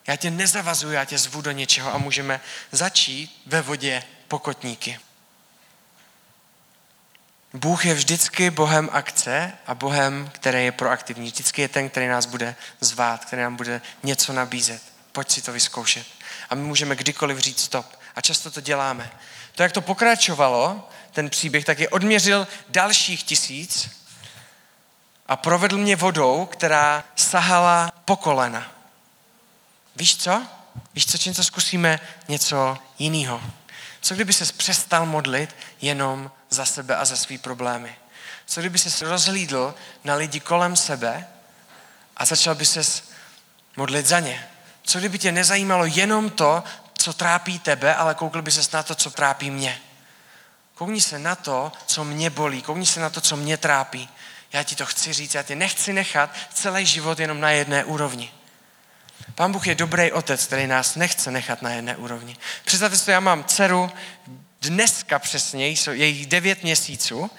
Já 0.07 0.17
tě 0.17 0.31
nezavazuji, 0.31 0.95
já 0.95 1.05
tě 1.05 1.19
zvu 1.19 1.41
do 1.41 1.51
něčeho 1.51 1.95
a 1.95 1.99
můžeme 1.99 2.41
začít 2.73 3.43
ve 3.47 3.63
vodě 3.63 4.03
pokotníky. 4.29 4.99
Bůh 7.55 7.87
je 7.87 7.95
vždycky 7.95 8.51
Bohem 8.51 8.89
akce 8.93 9.53
a 9.67 9.75
Bohem, 9.75 10.31
který 10.35 10.65
je 10.65 10.73
proaktivní. 10.73 11.27
Vždycky 11.27 11.63
je 11.63 11.69
ten, 11.69 11.89
který 11.89 12.09
nás 12.09 12.27
bude 12.27 12.55
zvát, 12.81 13.25
který 13.25 13.43
nám 13.43 13.57
bude 13.57 13.81
něco 14.03 14.33
nabízet. 14.33 14.83
Pojď 15.13 15.31
si 15.31 15.43
to 15.43 15.53
vyzkoušet. 15.53 16.07
A 16.51 16.55
my 16.55 16.63
můžeme 16.63 16.97
kdykoliv 16.97 17.39
říct 17.39 17.61
stop. 17.61 17.87
A 18.17 18.21
často 18.21 18.51
to 18.51 18.61
děláme. 18.61 19.11
To, 19.55 19.63
jak 19.63 19.73
to 19.73 19.81
pokračovalo, 19.81 20.89
ten 21.11 21.31
příběh, 21.31 21.65
tak 21.65 21.79
je 21.79 21.89
odměřil 21.89 22.49
dalších 22.69 23.23
tisíc 23.23 23.91
a 25.27 25.37
provedl 25.37 25.79
mě 25.79 25.97
vodou, 25.97 26.47
která 26.47 27.05
sahala 27.17 27.93
po 28.05 28.17
kolena. 28.17 28.73
Víš 29.97 30.17
co? 30.17 30.47
Víš 30.95 31.07
co, 31.07 31.19
čím 31.19 31.35
to 31.35 31.45
zkusíme 31.45 32.01
něco 32.29 32.79
jiného? 32.99 33.43
Co 34.01 34.15
kdyby 34.15 34.33
se 34.33 34.53
přestal 34.53 35.07
modlit 35.07 35.57
jenom 35.81 36.31
za 36.51 36.65
sebe 36.65 36.97
a 36.97 37.05
za 37.05 37.17
svý 37.17 37.39
problémy? 37.39 37.97
Co 38.47 38.61
kdyby 38.61 38.79
se 38.79 39.09
rozhlídl 39.09 39.75
na 40.05 40.15
lidi 40.15 40.41
kolem 40.41 40.77
sebe 40.77 41.27
a 42.17 42.25
začal 42.25 42.55
by 42.55 42.67
se 42.67 43.03
modlit 43.77 44.07
za 44.07 44.21
ně? 44.21 44.49
Co 44.83 44.99
kdyby 44.99 45.19
tě 45.19 45.33
nezajímalo 45.33 45.85
jenom 45.85 46.31
to, 46.31 46.65
co 46.99 47.13
trápí 47.13 47.59
tebe, 47.59 47.95
ale 47.95 48.15
koukl 48.15 48.43
by 48.43 48.51
se 48.51 48.77
na 48.77 48.83
to, 48.83 48.95
co 48.95 49.11
trápí 49.11 49.51
mě? 49.51 49.81
Koukni 50.75 51.01
se 51.01 51.19
na 51.19 51.35
to, 51.35 51.73
co 51.87 52.05
mě 52.05 52.31
bolí, 52.31 52.63
koukni 52.63 52.87
se 52.87 53.01
na 53.01 53.11
to, 53.11 53.21
co 53.21 53.37
mě 53.37 53.57
trápí. 53.57 54.09
Já 54.53 54.63
ti 54.63 54.77
to 54.77 54.87
chci 54.87 55.13
říct, 55.13 55.35
já 55.35 55.43
tě 55.43 55.57
nechci 55.57 55.93
nechat 55.93 56.31
celý 56.55 56.87
život 56.87 57.19
jenom 57.19 57.41
na 57.41 57.51
jedné 57.51 57.85
úrovni. 57.85 58.33
Pán 59.35 59.53
Bůh 59.53 59.67
je 59.67 59.75
dobrý 59.75 60.13
otec, 60.13 60.47
který 60.47 60.67
nás 60.67 60.97
nechce 60.97 61.31
nechat 61.31 61.63
na 61.63 61.71
jedné 61.71 61.97
úrovni. 61.97 62.37
Představte 62.65 62.97
si, 62.97 63.11
já 63.11 63.21
mám 63.21 63.45
dceru, 63.45 63.91
dneska 64.63 65.19
přesně, 65.19 65.69
je 65.91 66.07
jí 66.07 66.27
devět 66.27 66.63
měsíců, 66.63 67.31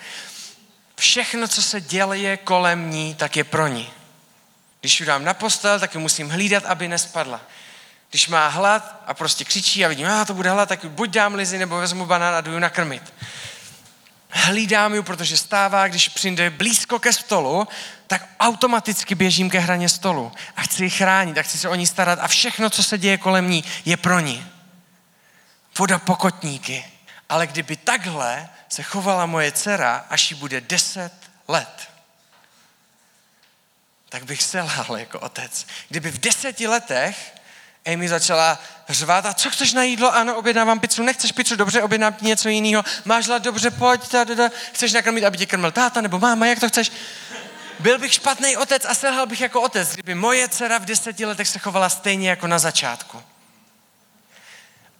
všechno, 0.96 1.48
co 1.48 1.62
se 1.62 1.82
děje 1.82 2.38
kolem 2.38 2.92
ní, 2.92 3.16
tak 3.16 3.38
je 3.38 3.44
pro 3.44 3.68
ní. 3.68 3.90
Když 4.82 5.00
ji 5.00 5.06
dám 5.06 5.24
na 5.24 5.34
postel, 5.34 5.80
tak 5.80 5.96
ji 5.96 6.00
musím 6.02 6.30
hlídat, 6.30 6.66
aby 6.66 6.88
nespadla. 6.88 7.42
Když 8.10 8.28
má 8.28 8.48
hlad 8.48 9.04
a 9.08 9.14
prostě 9.14 9.46
křičí 9.46 9.86
a 9.86 9.88
vidím, 9.88 10.08
a 10.08 10.26
to 10.26 10.34
bude 10.34 10.50
hlad, 10.50 10.70
tak 10.70 10.86
buď 10.86 11.10
dám 11.10 11.36
lizy, 11.36 11.58
nebo 11.58 11.78
vezmu 11.78 12.06
banán 12.06 12.36
a 12.36 12.42
jdu 12.42 12.60
nakrmit. 12.60 13.14
Hlídám 14.36 14.94
ji, 14.94 15.04
protože 15.04 15.38
stává, 15.38 15.88
když 15.88 16.10
přijde 16.10 16.50
blízko 16.50 17.00
ke 17.00 17.14
stolu, 17.14 17.68
tak 18.08 18.28
automaticky 18.40 19.16
běžím 19.16 19.50
ke 19.50 19.60
hraně 19.60 19.90
stolu 19.90 20.32
a 20.56 20.62
chci 20.62 20.84
ji 20.84 20.90
chránit 20.90 21.38
a 21.38 21.44
chci 21.44 21.58
se 21.58 21.70
o 21.70 21.76
ní 21.76 21.88
starat 21.88 22.20
a 22.22 22.28
všechno, 22.28 22.70
co 22.70 22.84
se 22.84 22.98
děje 22.98 23.18
kolem 23.18 23.50
ní, 23.50 23.64
je 23.86 23.98
pro 23.98 24.20
ní. 24.20 24.46
Voda 25.78 26.00
pokotníky. 26.00 26.86
Ale 27.30 27.48
kdyby 27.48 27.76
takhle 27.76 28.50
se 28.70 28.84
chovala 28.84 29.26
moje 29.26 29.52
dcera, 29.52 30.06
až 30.10 30.32
jí 30.32 30.38
bude 30.38 30.62
deset 30.62 31.14
let, 31.48 31.90
tak 34.10 34.24
bych 34.24 34.44
selhal 34.44 34.98
jako 34.98 35.20
otec. 35.20 35.68
Kdyby 35.90 36.12
v 36.12 36.20
deseti 36.20 36.68
letech 36.68 37.36
Amy 37.86 38.10
začala 38.10 38.60
řvát, 38.90 39.26
a 39.26 39.34
co 39.34 39.50
chceš 39.50 39.74
na 39.74 39.84
jídlo? 39.84 40.16
Ano, 40.16 40.36
objednávám 40.36 40.80
pizzu, 40.80 41.04
nechceš 41.04 41.32
pizzu, 41.32 41.56
dobře, 41.56 41.82
objednám 41.82 42.14
ti 42.14 42.26
něco 42.26 42.50
jiného. 42.50 42.84
Máš 43.06 43.28
hlad, 43.28 43.44
dobře, 43.44 43.72
pojď, 43.72 44.08
ta, 44.08 44.26
ta, 44.26 44.36
ta. 44.36 44.50
chceš 44.74 44.94
nakrmit, 44.94 45.24
aby 45.24 45.38
tě 45.38 45.46
krmil 45.46 45.72
táta 45.72 46.02
nebo 46.02 46.20
máma, 46.20 46.46
jak 46.46 46.60
to 46.60 46.70
chceš? 46.70 46.92
Byl 47.80 48.00
bych 48.00 48.14
špatný 48.14 48.58
otec 48.58 48.86
a 48.86 48.94
selhal 48.94 49.26
bych 49.26 49.42
jako 49.42 49.62
otec, 49.62 49.94
kdyby 49.94 50.16
moje 50.16 50.50
dcera 50.50 50.78
v 50.78 50.86
deseti 50.86 51.26
letech 51.26 51.48
se 51.48 51.60
chovala 51.60 51.90
stejně 51.90 52.30
jako 52.30 52.48
na 52.48 52.60
začátku. 52.60 53.24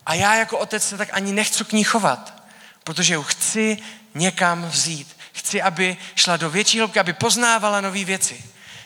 A 0.06 0.14
já 0.14 0.36
jako 0.36 0.58
otec 0.58 0.88
se 0.90 0.98
tak 0.98 1.10
ani 1.12 1.34
nechci 1.34 1.66
k 1.66 1.72
ní 1.72 1.84
chovat, 1.84 2.44
protože 2.84 3.14
ju 3.14 3.24
chci 3.24 3.78
někam 4.16 4.70
vzít. 4.70 5.18
Chci, 5.34 5.62
aby 5.62 5.98
šla 6.16 6.38
do 6.38 6.50
větší 6.50 6.80
hloubky, 6.80 7.00
aby 7.00 7.14
poznávala 7.14 7.82
nové 7.82 8.04
věci. 8.04 8.44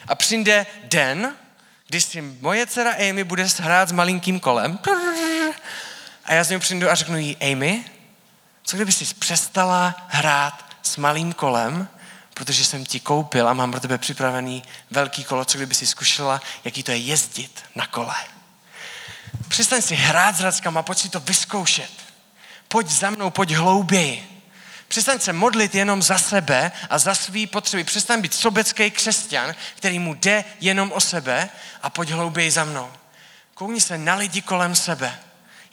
A 0.08 0.16
přijde 0.16 0.66
den, 0.84 1.36
když 1.88 2.04
si 2.04 2.22
moje 2.22 2.68
dcera 2.68 2.92
Amy 2.92 3.24
bude 3.24 3.48
hrát 3.58 3.90
s 3.90 3.92
malinkým 3.92 4.40
kolem 4.40 4.80
a 6.26 6.34
já 6.34 6.44
z 6.44 6.50
něj 6.50 6.60
přijdu 6.60 6.90
a 6.90 6.96
řeknu 6.96 7.18
jí, 7.18 7.38
Amy, 7.38 7.86
co 8.64 8.78
kdyby 8.78 8.92
jsi 8.92 9.14
přestala 9.14 9.96
hrát 10.08 10.66
s 10.84 10.98
malým 10.98 11.34
kolem, 11.34 11.88
protože 12.34 12.66
jsem 12.66 12.86
ti 12.86 13.00
koupil 13.00 13.48
a 13.48 13.54
mám 13.54 13.72
pro 13.72 13.80
tebe 13.80 13.98
připravený 13.98 14.64
velký 14.92 15.24
kolo, 15.24 15.46
co 15.46 15.58
kdyby 15.58 15.76
si 15.76 15.88
zkušela, 15.88 16.42
jaký 16.64 16.84
to 16.84 16.92
je 16.92 16.98
jezdit 16.98 17.64
na 17.76 17.88
kole. 17.88 18.16
Přestaň 19.48 19.82
si 19.82 19.96
hrát 19.96 20.36
s 20.36 20.42
rackama, 20.42 20.84
pojď 20.84 20.98
si 20.98 21.10
to 21.10 21.20
vyzkoušet. 21.20 21.92
Pojď 22.68 22.88
za 22.88 23.10
mnou, 23.10 23.30
pojď 23.30 23.52
hlouběji. 23.52 24.37
Přestaň 24.88 25.20
se 25.20 25.34
modlit 25.34 25.76
jenom 25.76 26.02
za 26.02 26.18
sebe 26.18 26.72
a 26.90 26.98
za 26.98 27.16
svý 27.16 27.48
potřeby. 27.48 27.84
Přestaň 27.84 28.22
být 28.22 28.34
sobecký 28.34 28.92
křesťan, 28.92 29.56
který 29.76 30.00
mu 30.00 30.14
jde 30.14 30.46
jenom 30.60 30.92
o 30.92 31.02
sebe 31.02 31.50
a 31.82 31.90
pojď 31.90 32.10
hlouběji 32.10 32.52
za 32.52 32.64
mnou. 32.64 32.94
Koukni 33.54 33.82
se 33.82 33.98
na 33.98 34.16
lidi 34.16 34.42
kolem 34.42 34.76
sebe. 34.76 35.20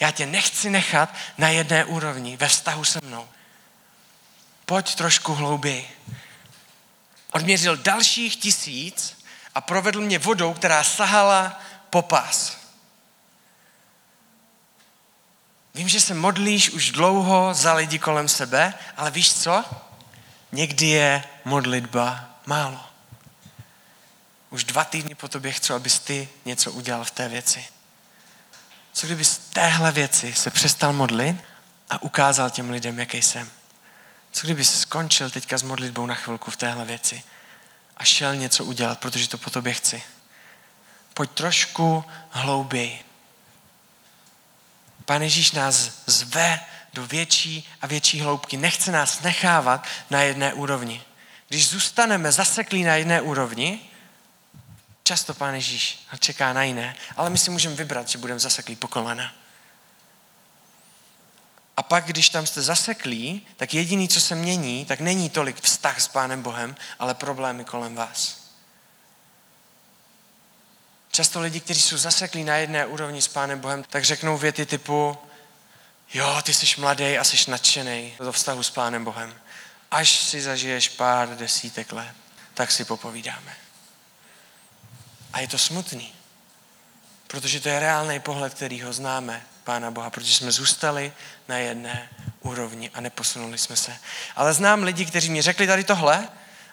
Já 0.00 0.11
tě 0.11 0.26
nechci 0.26 0.71
nechat 0.71 1.14
na 1.38 1.49
jedné 1.49 1.85
úrovni, 1.85 2.37
ve 2.37 2.49
vztahu 2.49 2.85
se 2.85 2.99
mnou. 3.02 3.28
Pojď 4.66 4.94
trošku 4.94 5.35
hlouběji. 5.35 5.90
Odměřil 7.33 7.76
dalších 7.76 8.37
tisíc 8.37 9.25
a 9.54 9.61
provedl 9.61 10.00
mě 10.00 10.18
vodou, 10.18 10.54
která 10.54 10.85
sahala 10.85 11.61
po 11.90 12.02
pás. 12.02 12.63
Vím, 15.75 15.88
že 15.88 16.00
se 16.00 16.14
modlíš 16.14 16.71
už 16.71 16.90
dlouho 16.90 17.54
za 17.54 17.75
lidi 17.75 17.99
kolem 17.99 18.28
sebe, 18.28 18.75
ale 18.97 19.11
víš 19.11 19.35
co? 19.35 19.64
Někdy 20.52 20.87
je 20.87 21.25
modlitba 21.45 22.31
málo. 22.47 22.81
Už 24.50 24.64
dva 24.64 24.85
týdny 24.85 25.14
po 25.14 25.28
tobě 25.28 25.52
chci, 25.52 25.73
abys 25.73 25.99
ty 25.99 26.28
něco 26.45 26.73
udělal 26.73 27.04
v 27.04 27.11
té 27.11 27.28
věci. 27.28 27.66
Co 28.93 29.07
kdyby 29.07 29.25
z 29.25 29.38
téhle 29.38 29.93
věci 29.93 30.35
se 30.35 30.50
přestal 30.50 30.93
modlit 30.93 31.37
a 31.90 32.02
ukázal 32.02 32.50
těm 32.50 32.71
lidem, 32.71 32.99
jaký 32.99 33.23
jsem? 33.23 33.50
Co 34.33 34.47
kdyby 34.47 34.64
skončil 34.64 35.31
teďka 35.31 35.59
s 35.59 35.62
modlitbou 35.62 36.07
na 36.07 36.14
chvilku 36.14 36.50
v 36.50 36.57
téhle 36.57 36.85
věci 36.85 37.23
a 37.97 38.04
šel 38.04 38.37
něco 38.37 38.64
udělat, 38.64 39.00
protože 39.00 39.28
to 39.28 39.38
po 39.38 39.50
tobě 39.50 39.75
chci? 39.75 40.02
Pojď 41.14 41.31
trošku 41.31 42.04
hlouběji. 42.31 43.04
Pán 45.05 45.23
Ježíš 45.23 45.53
nás 45.53 45.91
zve 46.07 46.61
do 46.93 47.07
větší 47.07 47.69
a 47.83 47.87
větší 47.87 48.21
hloubky. 48.21 48.57
Nechce 48.57 48.93
nás 48.93 49.21
nechávat 49.21 49.87
na 50.11 50.23
jedné 50.23 50.55
úrovni. 50.55 51.03
Když 51.49 51.69
zůstaneme 51.69 52.33
zaseklí 52.33 52.83
na 52.83 52.95
jedné 52.97 53.21
úrovni, 53.21 53.81
často 55.03 55.35
Pán 55.35 55.55
Ježíš 55.55 56.07
čeká 56.19 56.53
na 56.53 56.63
jiné, 56.63 56.97
ale 57.17 57.31
my 57.31 57.39
si 57.39 57.51
můžeme 57.51 57.75
vybrat, 57.75 58.09
že 58.09 58.19
budeme 58.19 58.41
zaseklí 58.41 58.77
po 58.77 58.89
kolena. 58.89 59.33
A 61.77 61.83
pak, 61.83 62.07
když 62.07 62.29
tam 62.29 62.47
jste 62.47 62.63
zaseklí, 62.63 63.47
tak 63.57 63.75
jediný, 63.75 64.09
co 64.09 64.21
se 64.21 64.35
mění, 64.35 64.85
tak 64.85 65.01
není 65.01 65.31
tolik 65.31 65.61
vztah 65.61 66.01
s 66.01 66.09
Pánem 66.09 66.43
Bohem, 66.43 66.77
ale 66.99 67.15
problémy 67.15 67.65
kolem 67.65 67.95
vás. 67.95 68.44
Často 71.14 71.40
lidi, 71.40 71.61
kteří 71.61 71.83
jsou 71.83 71.97
zaseklí 71.97 72.44
na 72.44 72.56
jedné 72.56 72.87
úrovni 72.87 73.23
s 73.23 73.28
Pánem 73.28 73.61
Bohem, 73.61 73.83
tak 73.83 74.04
řeknou 74.04 74.38
věty 74.38 74.66
typu 74.66 75.18
jo, 76.14 76.42
ty 76.42 76.54
jsi 76.54 76.80
mladý 76.80 77.18
a 77.18 77.25
jsi 77.25 77.50
nadšený 77.50 78.14
do 78.18 78.33
vztahu 78.33 78.62
s 78.62 78.71
Pánem 78.71 79.04
Bohem. 79.04 79.35
Až 79.90 80.11
si 80.11 80.42
zažiješ 80.42 80.88
pár 80.88 81.28
desítek 81.28 81.92
let, 81.92 82.14
tak 82.54 82.73
si 82.73 82.85
popovídáme. 82.85 83.56
A 85.33 85.40
je 85.40 85.49
to 85.49 85.59
smutný, 85.59 86.12
protože 87.26 87.61
to 87.61 87.68
je 87.68 87.80
reálný 87.80 88.21
pohled, 88.21 88.54
který 88.54 88.83
ho 88.83 88.92
známe 88.92 89.47
Pána 89.64 89.90
Boha, 89.90 90.11
protože 90.11 90.35
jsme 90.35 90.52
zůstali 90.52 91.12
na 91.49 91.59
jedné 91.59 92.09
úrovni 92.40 92.90
a 92.94 93.00
neposunuli 93.00 93.59
jsme 93.59 93.76
se. 93.76 93.97
Ale 94.37 94.52
znám 94.52 94.83
lidi, 94.83 95.06
kteří 95.06 95.30
mi 95.30 95.42
řekli 95.42 95.66
tady 95.66 95.85
tohle, 95.85 96.28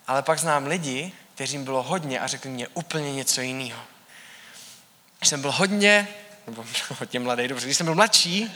ale 0.08 0.22
pak 0.22 0.40
znám 0.40 0.68
lidi, 0.68 1.12
kteřím 1.36 1.64
bylo 1.64 1.84
hodně 1.84 2.20
a 2.20 2.28
řekli 2.28 2.50
mě 2.50 2.68
úplně 2.68 3.14
něco 3.14 3.42
jiného. 3.42 3.82
Když 5.22 5.30
jsem 5.30 5.42
byl 5.42 5.52
hodně, 5.52 6.08
nebo 6.48 6.66
hodně 7.00 7.20
mladý, 7.20 7.48
dobře, 7.48 7.66
když 7.66 7.78
jsem 7.78 7.86
byl 7.86 7.96
mladší, 7.96 8.52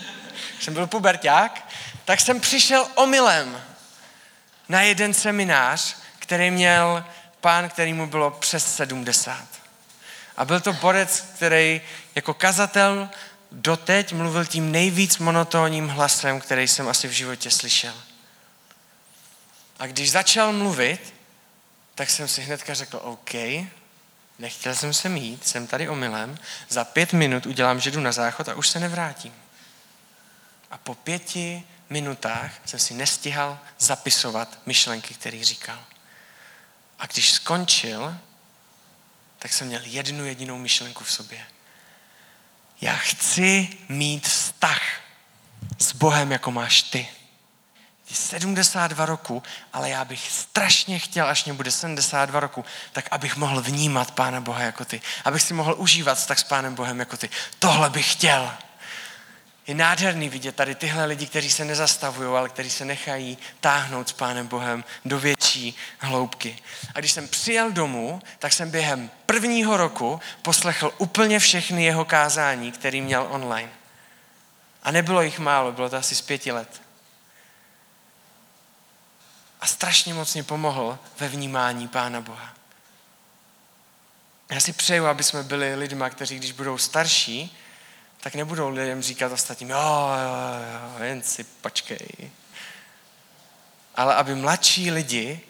když 0.53 0.65
jsem 0.65 0.73
byl 0.73 0.87
puberták, 0.87 1.67
tak 2.05 2.19
jsem 2.19 2.39
přišel 2.39 2.87
omylem 2.95 3.63
na 4.69 4.81
jeden 4.81 5.13
seminář, 5.13 5.95
který 6.19 6.51
měl 6.51 7.05
pán, 7.41 7.69
který 7.69 7.93
mu 7.93 8.07
bylo 8.07 8.31
přes 8.31 8.75
70. 8.75 9.45
A 10.37 10.45
byl 10.45 10.59
to 10.59 10.73
borec, 10.73 11.21
který 11.35 11.81
jako 12.15 12.33
kazatel 12.33 13.09
doteď 13.51 14.13
mluvil 14.13 14.45
tím 14.45 14.71
nejvíc 14.71 15.17
monotónním 15.17 15.87
hlasem, 15.87 16.41
který 16.41 16.67
jsem 16.67 16.87
asi 16.87 17.07
v 17.07 17.11
životě 17.11 17.51
slyšel. 17.51 17.95
A 19.79 19.87
když 19.87 20.11
začal 20.11 20.53
mluvit, 20.53 21.13
tak 21.95 22.09
jsem 22.09 22.27
si 22.27 22.41
hnedka 22.41 22.73
řekl, 22.73 22.99
OK, 23.03 23.33
nechtěl 24.39 24.75
jsem 24.75 24.93
se 24.93 25.09
mít, 25.09 25.47
jsem 25.47 25.67
tady 25.67 25.89
omylem, 25.89 26.37
za 26.69 26.83
pět 26.83 27.13
minut 27.13 27.45
udělám, 27.45 27.79
že 27.79 27.91
jdu 27.91 27.99
na 27.99 28.11
záchod 28.11 28.49
a 28.49 28.55
už 28.55 28.69
se 28.69 28.79
nevrátím. 28.79 29.33
A 30.71 30.77
po 30.77 30.95
pěti 30.95 31.63
minutách 31.89 32.51
jsem 32.65 32.79
si 32.79 32.93
nestihal 32.93 33.59
zapisovat 33.79 34.59
myšlenky, 34.65 35.13
které 35.13 35.43
říkal. 35.43 35.79
A 36.99 37.05
když 37.05 37.31
skončil, 37.31 38.17
tak 39.39 39.53
jsem 39.53 39.67
měl 39.67 39.81
jednu 39.83 40.25
jedinou 40.25 40.57
myšlenku 40.57 41.03
v 41.03 41.11
sobě. 41.11 41.45
Já 42.81 42.95
chci 42.95 43.77
mít 43.89 44.27
vztah 44.27 44.81
s 45.79 45.93
Bohem, 45.93 46.31
jako 46.31 46.51
máš 46.51 46.81
ty. 46.81 47.07
72 48.13 49.05
roku, 49.05 49.43
ale 49.73 49.89
já 49.89 50.05
bych 50.05 50.31
strašně 50.31 50.99
chtěl, 50.99 51.27
až 51.27 51.45
mě 51.45 51.53
bude 51.53 51.71
72 51.71 52.39
roku, 52.39 52.65
tak 52.91 53.07
abych 53.11 53.35
mohl 53.35 53.61
vnímat 53.61 54.11
Pána 54.11 54.41
Boha 54.41 54.61
jako 54.61 54.85
ty. 54.85 55.01
Abych 55.25 55.41
si 55.41 55.53
mohl 55.53 55.75
užívat 55.77 56.27
tak 56.27 56.39
s 56.39 56.43
Pánem 56.43 56.75
Bohem 56.75 56.99
jako 56.99 57.17
ty. 57.17 57.29
Tohle 57.59 57.89
bych 57.89 58.11
chtěl. 58.11 58.51
Je 59.67 59.75
nádherný 59.75 60.29
vidět 60.29 60.55
tady 60.55 60.75
tyhle 60.75 61.05
lidi, 61.05 61.27
kteří 61.27 61.51
se 61.51 61.65
nezastavují, 61.65 62.29
ale 62.29 62.49
kteří 62.49 62.69
se 62.69 62.85
nechají 62.85 63.37
táhnout 63.59 64.09
s 64.09 64.13
Pánem 64.13 64.47
Bohem 64.47 64.83
do 65.05 65.19
větší 65.19 65.75
hloubky. 65.99 66.59
A 66.95 66.99
když 66.99 67.11
jsem 67.11 67.27
přijel 67.27 67.71
domů, 67.71 68.21
tak 68.39 68.53
jsem 68.53 68.71
během 68.71 69.11
prvního 69.25 69.77
roku 69.77 70.19
poslechl 70.41 70.93
úplně 70.97 71.39
všechny 71.39 71.83
jeho 71.83 72.05
kázání, 72.05 72.71
který 72.71 73.01
měl 73.01 73.27
online. 73.29 73.69
A 74.83 74.91
nebylo 74.91 75.21
jich 75.21 75.39
málo, 75.39 75.71
bylo 75.71 75.89
to 75.89 75.97
asi 75.97 76.15
z 76.15 76.21
pěti 76.21 76.51
let. 76.51 76.84
A 79.61 79.67
strašně 79.67 80.13
moc 80.13 80.33
mě 80.33 80.43
pomohl 80.43 80.99
ve 81.19 81.27
vnímání 81.27 81.87
Pána 81.87 82.21
Boha. 82.21 82.53
Já 84.49 84.59
si 84.59 84.73
přeju, 84.73 85.05
aby 85.05 85.23
jsme 85.23 85.43
byli 85.43 85.75
lidma, 85.75 86.09
kteří, 86.09 86.35
když 86.35 86.51
budou 86.51 86.77
starší, 86.77 87.57
tak 88.19 88.35
nebudou 88.35 88.69
lidem 88.69 89.01
říkat 89.01 89.31
ostatním, 89.31 89.69
jo, 89.69 89.77
jo, 89.77 90.97
jo, 90.97 91.03
jen 91.03 91.23
si 91.23 91.43
počkej. 91.43 92.31
Ale 93.95 94.15
aby 94.15 94.35
mladší 94.35 94.91
lidi, 94.91 95.41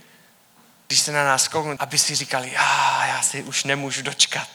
když 0.87 0.99
se 0.99 1.11
na 1.11 1.25
nás 1.25 1.47
kouknou, 1.47 1.75
aby 1.79 1.97
si 1.97 2.15
říkali, 2.15 2.51
já, 2.51 3.05
já 3.05 3.21
si 3.21 3.43
už 3.43 3.63
nemůžu 3.63 4.01
dočkat. 4.01 4.47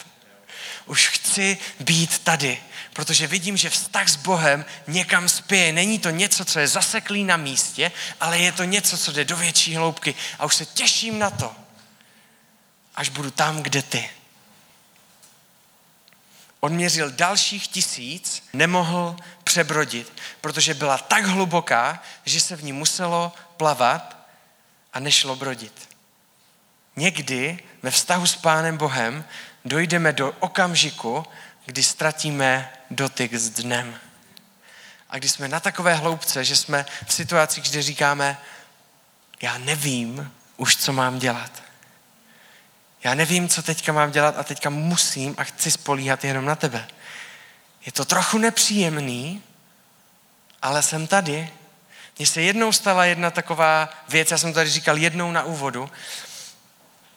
Už 0.87 1.09
chci 1.09 1.59
být 1.81 2.19
tady, 2.19 2.63
protože 2.93 3.27
vidím, 3.27 3.57
že 3.57 3.71
vztah 3.71 4.09
s 4.09 4.17
Bohem 4.17 4.65
někam 4.87 5.29
spěje. 5.29 5.73
Není 5.73 5.99
to 5.99 6.11
něco, 6.11 6.45
co 6.45 6.59
je 6.61 6.69
zaseklý 6.69 7.25
na 7.25 7.37
místě, 7.37 7.93
ale 8.21 8.39
je 8.39 8.53
to 8.53 8.65
něco, 8.65 8.99
co 8.99 9.13
jde 9.13 9.25
do 9.25 9.37
větší 9.37 9.77
hloubky. 9.77 10.15
A 10.39 10.45
už 10.45 10.55
se 10.55 10.67
těším 10.67 11.19
na 11.19 11.31
to, 11.31 11.55
až 12.97 13.09
budu 13.09 13.31
tam, 13.31 13.63
kde 13.63 13.83
ty. 13.83 14.11
Odměřil 16.61 17.11
dalších 17.11 17.69
tisíc, 17.69 18.43
nemohl 18.53 19.17
přebrodit, 19.45 20.13
protože 20.41 20.75
byla 20.75 20.99
tak 20.99 21.25
hluboká, 21.25 22.03
že 22.25 22.41
se 22.41 22.57
v 22.57 22.65
ní 22.65 22.73
muselo 22.73 23.33
plavat 23.57 24.17
a 24.93 25.01
nešlo 25.01 25.37
brodit. 25.37 25.89
Někdy 26.97 27.59
ve 27.83 27.91
vztahu 27.91 28.27
s 28.27 28.37
Pánem 28.37 28.77
Bohem 28.77 29.25
dojdeme 29.65 30.13
do 30.13 30.33
okamžiku, 30.41 31.27
kdy 31.67 31.83
ztratíme 31.83 32.73
dotyk 32.91 33.35
s 33.35 33.51
dnem. 33.51 33.99
A 35.11 35.19
když 35.19 35.31
jsme 35.31 35.49
na 35.49 35.61
takové 35.61 35.95
hloubce, 35.95 36.45
že 36.45 36.57
jsme 36.57 36.87
v 37.07 37.13
situacích, 37.13 37.71
kde 37.71 37.83
říkáme, 37.83 38.39
já 39.43 39.59
nevím 39.59 40.33
už, 40.57 40.77
co 40.77 40.93
mám 40.93 41.19
dělat. 41.19 41.63
Já 43.05 43.15
nevím, 43.15 43.49
co 43.49 43.63
teďka 43.63 43.93
mám 43.93 44.11
dělat 44.11 44.39
a 44.39 44.43
teďka 44.43 44.71
musím 44.71 45.35
a 45.39 45.45
chci 45.45 45.71
spolíhat 45.71 46.25
jenom 46.25 46.45
na 46.45 46.57
tebe. 46.57 46.89
Je 47.87 47.93
to 47.93 48.05
trochu 48.05 48.39
nepříjemný, 48.39 49.43
ale 50.63 50.83
jsem 50.83 51.07
tady. 51.07 51.51
Mně 52.19 52.27
se 52.27 52.43
jednou 52.43 52.73
stala 52.73 53.05
jedna 53.05 53.31
taková 53.31 53.89
věc, 54.09 54.31
já 54.31 54.39
jsem 54.39 54.53
tady 54.53 54.71
říkal 54.71 54.99
jednou 54.99 55.33
na 55.33 55.43
úvodu. 55.43 55.91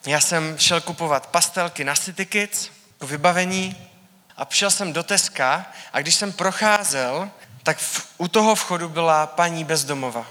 Já 0.05 0.19
jsem 0.19 0.57
šel 0.57 0.81
kupovat 0.81 1.27
pastelky 1.27 1.83
na 1.83 1.95
City 1.95 2.25
Kids, 2.25 2.69
vybavení 3.01 3.89
a 4.37 4.45
přišel 4.45 4.71
jsem 4.71 4.93
do 4.93 5.03
Teska 5.03 5.65
a 5.93 6.01
když 6.01 6.15
jsem 6.15 6.33
procházel, 6.33 7.31
tak 7.63 7.77
v, 7.77 8.07
u 8.17 8.27
toho 8.27 8.55
vchodu 8.55 8.89
byla 8.89 9.27
paní 9.27 9.63
bezdomova. 9.63 10.27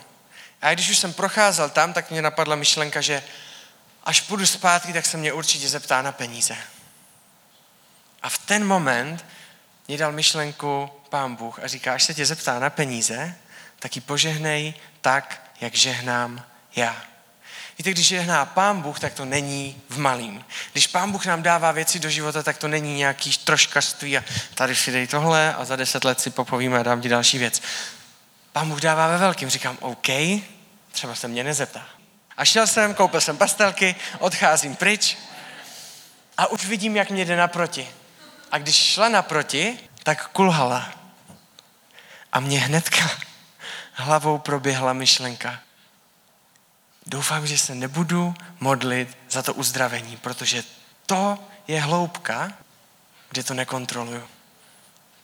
A 0.63 0.75
když 0.75 0.91
už 0.91 0.99
jsem 0.99 1.13
procházel 1.13 1.71
tam, 1.71 1.93
tak 1.93 2.11
mě 2.11 2.23
napadla 2.23 2.57
myšlenka, 2.57 3.01
že 3.01 3.23
až 4.05 4.21
půjdu 4.21 4.47
zpátky, 4.47 4.93
tak 4.93 5.07
se 5.07 5.17
mě 5.17 5.33
určitě 5.33 5.69
zeptá 5.69 6.03
na 6.03 6.13
peníze. 6.13 6.57
A 8.23 8.29
v 8.29 8.39
ten 8.39 8.67
moment 8.67 9.25
mě 9.89 9.99
dal 9.99 10.13
myšlenku 10.13 10.91
pán 11.09 11.37
Bůh 11.37 11.59
a 11.59 11.67
říká, 11.67 11.95
až 11.95 12.05
se 12.05 12.15
tě 12.15 12.27
zeptá 12.27 12.59
na 12.59 12.71
peníze, 12.71 13.35
tak 13.79 13.97
ji 13.97 14.03
požehnej 14.03 14.75
tak, 15.01 15.51
jak 15.61 15.75
žehnám 15.75 16.45
já. 16.77 17.12
Víte, 17.79 17.91
když 17.91 18.07
žehná 18.07 18.45
pán 18.45 18.81
Bůh, 18.81 19.01
tak 19.01 19.15
to 19.15 19.25
není 19.25 19.83
v 19.89 19.99
malým. 19.99 20.45
Když 20.73 20.87
pán 20.87 21.13
Bůh 21.13 21.27
nám 21.27 21.43
dává 21.43 21.73
věci 21.73 21.99
do 21.99 22.11
života, 22.11 22.43
tak 22.43 22.57
to 22.59 22.69
není 22.69 22.97
nějaký 22.97 23.31
troškařství 23.45 24.19
a 24.19 24.25
tady 24.55 24.77
si 24.77 24.93
dej 24.93 25.07
tohle 25.07 25.55
a 25.55 25.65
za 25.65 25.77
deset 25.77 26.05
let 26.05 26.21
si 26.21 26.31
popovíme 26.31 26.79
a 26.79 26.83
dám 26.83 27.01
ti 27.01 27.09
další 27.09 27.39
věc. 27.39 27.63
Pán 28.53 28.69
Bůh 28.69 28.81
dává 28.81 29.09
ve 29.09 29.19
velkým. 29.19 29.51
Říkám, 29.51 29.79
OK, 29.81 30.09
třeba 30.93 31.15
se 31.15 31.29
mě 31.29 31.45
nezeptá. 31.45 31.87
A 32.37 32.45
šel 32.45 32.67
jsem, 32.67 32.95
koupil 32.95 33.21
jsem 33.21 33.37
pastelky, 33.37 33.95
odcházím 34.19 34.77
pryč 34.77 35.17
a 36.39 36.47
už 36.47 36.65
vidím, 36.65 36.97
jak 36.97 37.11
mě 37.11 37.25
jde 37.25 37.37
naproti. 37.37 37.89
A 38.53 38.59
když 38.59 38.77
šla 38.77 39.09
naproti, 39.09 39.79
tak 40.03 40.29
kulhala. 40.29 40.93
A 42.33 42.41
mě 42.41 42.61
hnedka 42.61 43.11
hlavou 43.93 44.39
proběhla 44.39 44.93
myšlenka. 44.93 45.61
Doufám, 47.07 47.47
že 47.47 47.59
se 47.59 47.75
nebudu 47.75 48.35
modlit 48.61 49.19
za 49.31 49.43
to 49.43 49.55
uzdravení, 49.55 50.17
protože 50.17 50.65
to 51.07 51.38
je 51.69 51.81
hloubka, 51.81 52.53
kde 53.31 53.43
to 53.43 53.55
nekontroluju. 53.55 54.29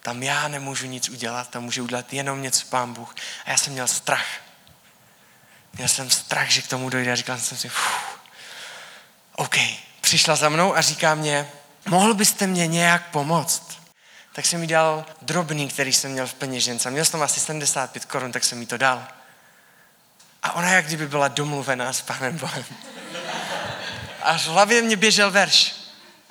Tam 0.03 0.23
já 0.23 0.49
nemůžu 0.49 0.87
nic 0.87 1.09
udělat, 1.09 1.51
tam 1.51 1.63
můžu 1.65 1.85
udělat 1.85 2.13
jenom 2.13 2.43
něco 2.43 2.67
pán 2.67 2.95
Bůh. 2.95 3.15
A 3.45 3.51
já 3.51 3.57
jsem 3.57 3.73
měl 3.73 3.87
strach. 3.89 4.27
Měl 5.73 5.89
jsem 5.89 6.11
strach, 6.11 6.49
že 6.49 6.63
k 6.63 6.69
tomu 6.69 6.91
dojde 6.91 7.13
a 7.13 7.17
říkal 7.17 7.39
jsem 7.39 7.59
si, 7.59 7.69
fuh, 7.69 8.21
OK. 9.37 9.57
Přišla 10.01 10.37
za 10.37 10.49
mnou 10.49 10.77
a 10.77 10.81
říká 10.81 11.15
mě, 11.15 11.51
mohl 11.89 12.15
byste 12.15 12.47
mě 12.47 12.67
nějak 12.67 13.11
pomoct? 13.11 13.79
Tak 14.33 14.47
jsem 14.47 14.61
mi 14.61 14.67
dal 14.67 15.05
drobný, 15.23 15.69
který 15.69 15.93
jsem 15.93 16.13
měl 16.13 16.27
v 16.27 16.35
peněžence. 16.35 16.91
Měl 16.91 17.05
jsem 17.05 17.23
asi 17.23 17.41
75 17.41 18.05
korun, 18.05 18.33
tak 18.33 18.45
jsem 18.45 18.59
mi 18.59 18.67
to 18.67 18.77
dal. 18.77 19.07
A 20.49 20.53
ona 20.53 20.71
jak 20.71 20.87
kdyby 20.87 21.09
byla 21.09 21.29
domluvená 21.29 21.93
s 21.93 22.01
Pánem 22.01 22.39
Bohem. 22.39 22.65
A 24.23 24.39
v 24.39 24.47
hlavě 24.47 24.83
mě 24.83 24.97
běžel 24.97 25.31
verš. 25.31 25.75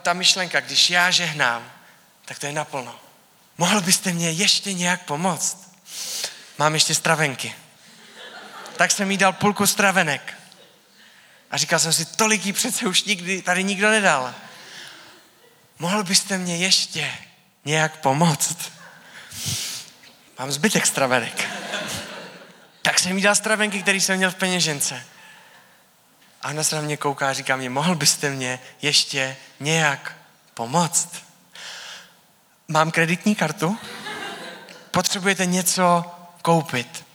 Ta 0.03 0.13
myšlenka, 0.13 0.59
když 0.59 0.89
já 0.89 1.11
žehnám, 1.11 1.71
tak 2.25 2.39
to 2.39 2.45
je 2.45 2.51
naplno. 2.51 2.99
Mohl 3.57 3.81
byste 3.81 4.13
mě 4.13 4.31
ještě 4.31 4.73
nějak 4.73 5.05
pomoct? 5.05 5.57
Mám 6.57 6.73
ještě 6.73 6.95
stravenky 6.95 7.55
tak 8.77 8.91
jsem 8.91 9.11
jí 9.11 9.17
dal 9.17 9.33
půlku 9.33 9.67
stravenek. 9.67 10.33
A 11.51 11.57
říkal 11.57 11.79
jsem 11.79 11.93
si, 11.93 12.05
tolik 12.05 12.45
jí 12.45 12.53
přece 12.53 12.87
už 12.87 13.03
nikdy 13.03 13.41
tady 13.41 13.63
nikdo 13.63 13.89
nedal. 13.89 14.33
Mohl 15.79 16.03
byste 16.03 16.37
mě 16.37 16.57
ještě 16.57 17.11
nějak 17.65 17.97
pomoct? 17.97 18.57
Mám 20.39 20.51
zbytek 20.51 20.85
stravenek. 20.85 21.49
Jsem 23.07 23.17
jí 23.17 23.23
dal 23.23 23.35
stravenky, 23.35 23.81
které 23.81 23.97
jsem 23.97 24.17
měl 24.17 24.31
v 24.31 24.35
peněžence. 24.35 25.05
A 26.41 26.49
ona 26.49 26.63
se 26.63 26.75
na 26.75 26.81
mě 26.81 26.97
kouká 26.97 27.29
a 27.29 27.33
říká 27.33 27.55
mě, 27.55 27.69
mohl 27.69 27.95
byste 27.95 28.29
mě 28.29 28.59
ještě 28.81 29.37
nějak 29.59 30.15
pomoct? 30.53 31.09
Mám 32.67 32.91
kreditní 32.91 33.35
kartu? 33.35 33.77
potřebujete 34.97 35.45
něco 35.45 36.05
koupit. 36.41 37.05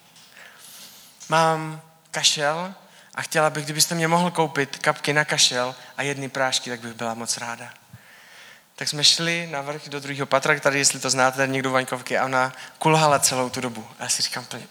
Mám 1.28 1.82
kašel 2.10 2.74
a 3.14 3.22
chtěla 3.22 3.50
bych, 3.50 3.64
kdybyste 3.64 3.94
mě 3.94 4.08
mohl 4.08 4.30
koupit 4.30 4.78
kapky 4.78 5.12
na 5.12 5.24
kašel 5.24 5.74
a 5.96 6.02
jedny 6.02 6.28
prášky, 6.28 6.70
tak 6.70 6.80
bych 6.80 6.94
byla 6.94 7.14
moc 7.14 7.36
ráda. 7.36 7.72
Tak 8.76 8.88
jsme 8.88 9.04
šli 9.04 9.48
na 9.50 9.60
vrch 9.60 9.88
do 9.88 10.00
druhého 10.00 10.26
patra, 10.26 10.60
tady, 10.60 10.78
jestli 10.78 11.00
to 11.00 11.10
znáte, 11.10 11.46
někdo 11.46 11.70
Vaňkovky, 11.70 12.18
a 12.18 12.24
ona 12.24 12.52
kulhala 12.78 13.18
celou 13.18 13.50
tu 13.50 13.60
dobu. 13.60 13.88
A 13.98 14.02
já 14.02 14.08
si 14.08 14.22
říkám 14.22 14.44
plně, 14.44 14.66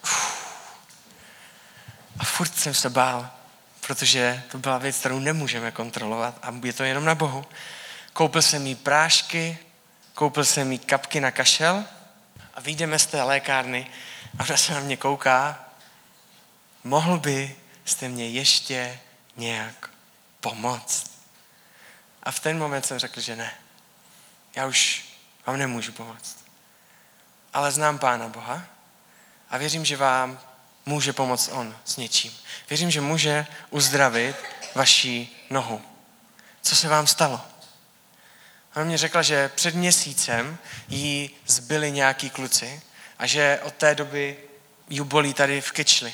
A 2.22 2.24
furt 2.24 2.60
jsem 2.60 2.74
se 2.74 2.90
bál, 2.90 3.30
protože 3.88 4.44
to 4.52 4.58
byla 4.58 4.78
věc, 4.78 4.98
kterou 5.00 5.20
nemůžeme 5.20 5.72
kontrolovat 5.72 6.40
a 6.42 6.54
je 6.64 6.74
to 6.74 6.84
jenom 6.84 7.06
na 7.06 7.16
Bohu. 7.16 7.46
Koupil 8.14 8.42
jsem 8.42 8.68
jí 8.68 8.76
prášky, 8.76 9.58
koupil 10.14 10.46
jsem 10.46 10.72
jí 10.72 10.80
kapky 10.80 11.20
na 11.20 11.32
kašel 11.32 11.84
a 12.54 12.62
vyjdeme 12.62 13.00
z 13.00 13.06
té 13.06 13.24
lékárny 13.24 13.92
a 14.38 14.44
ona 14.44 14.58
se 14.58 14.74
na 14.74 14.80
mě 14.80 14.98
kouká. 14.98 15.66
Mohl 16.84 17.20
byste 17.20 18.10
mě 18.10 18.30
ještě 18.30 19.00
nějak 19.38 19.90
pomoct? 20.40 21.12
A 22.24 22.32
v 22.32 22.40
ten 22.40 22.58
moment 22.58 22.86
jsem 22.86 23.00
řekl, 23.00 23.22
že 23.22 23.36
ne. 23.36 23.54
Já 24.56 24.66
už 24.66 25.06
vám 25.46 25.58
nemůžu 25.58 25.92
pomoct. 25.92 26.46
Ale 27.54 27.72
znám 27.72 28.00
Pána 28.00 28.28
Boha 28.28 28.64
a 29.50 29.58
věřím, 29.58 29.86
že 29.86 29.98
vám 29.98 30.40
může 30.86 31.14
pomoct 31.14 31.50
On 31.52 31.78
s 31.86 31.98
něčím. 31.98 32.32
Věřím, 32.70 32.92
že 32.92 33.02
může 33.02 33.48
uzdravit 33.70 34.36
vaši 34.76 35.30
nohu. 35.50 35.82
Co 36.62 36.76
se 36.76 36.88
vám 36.88 37.08
stalo? 37.08 37.42
Ona 38.76 38.86
mě 38.86 38.98
řekla, 38.98 39.22
že 39.22 39.50
před 39.56 39.76
měsícem 39.76 40.58
jí 40.90 41.30
zbyli 41.48 41.92
nějaký 41.92 42.30
kluci 42.30 42.82
a 43.20 43.26
že 43.26 43.60
od 43.64 43.74
té 43.74 43.96
doby 43.96 44.38
ji 44.90 45.02
bolí 45.02 45.34
tady 45.34 45.62
v 45.62 45.72
kyčli 45.72 46.14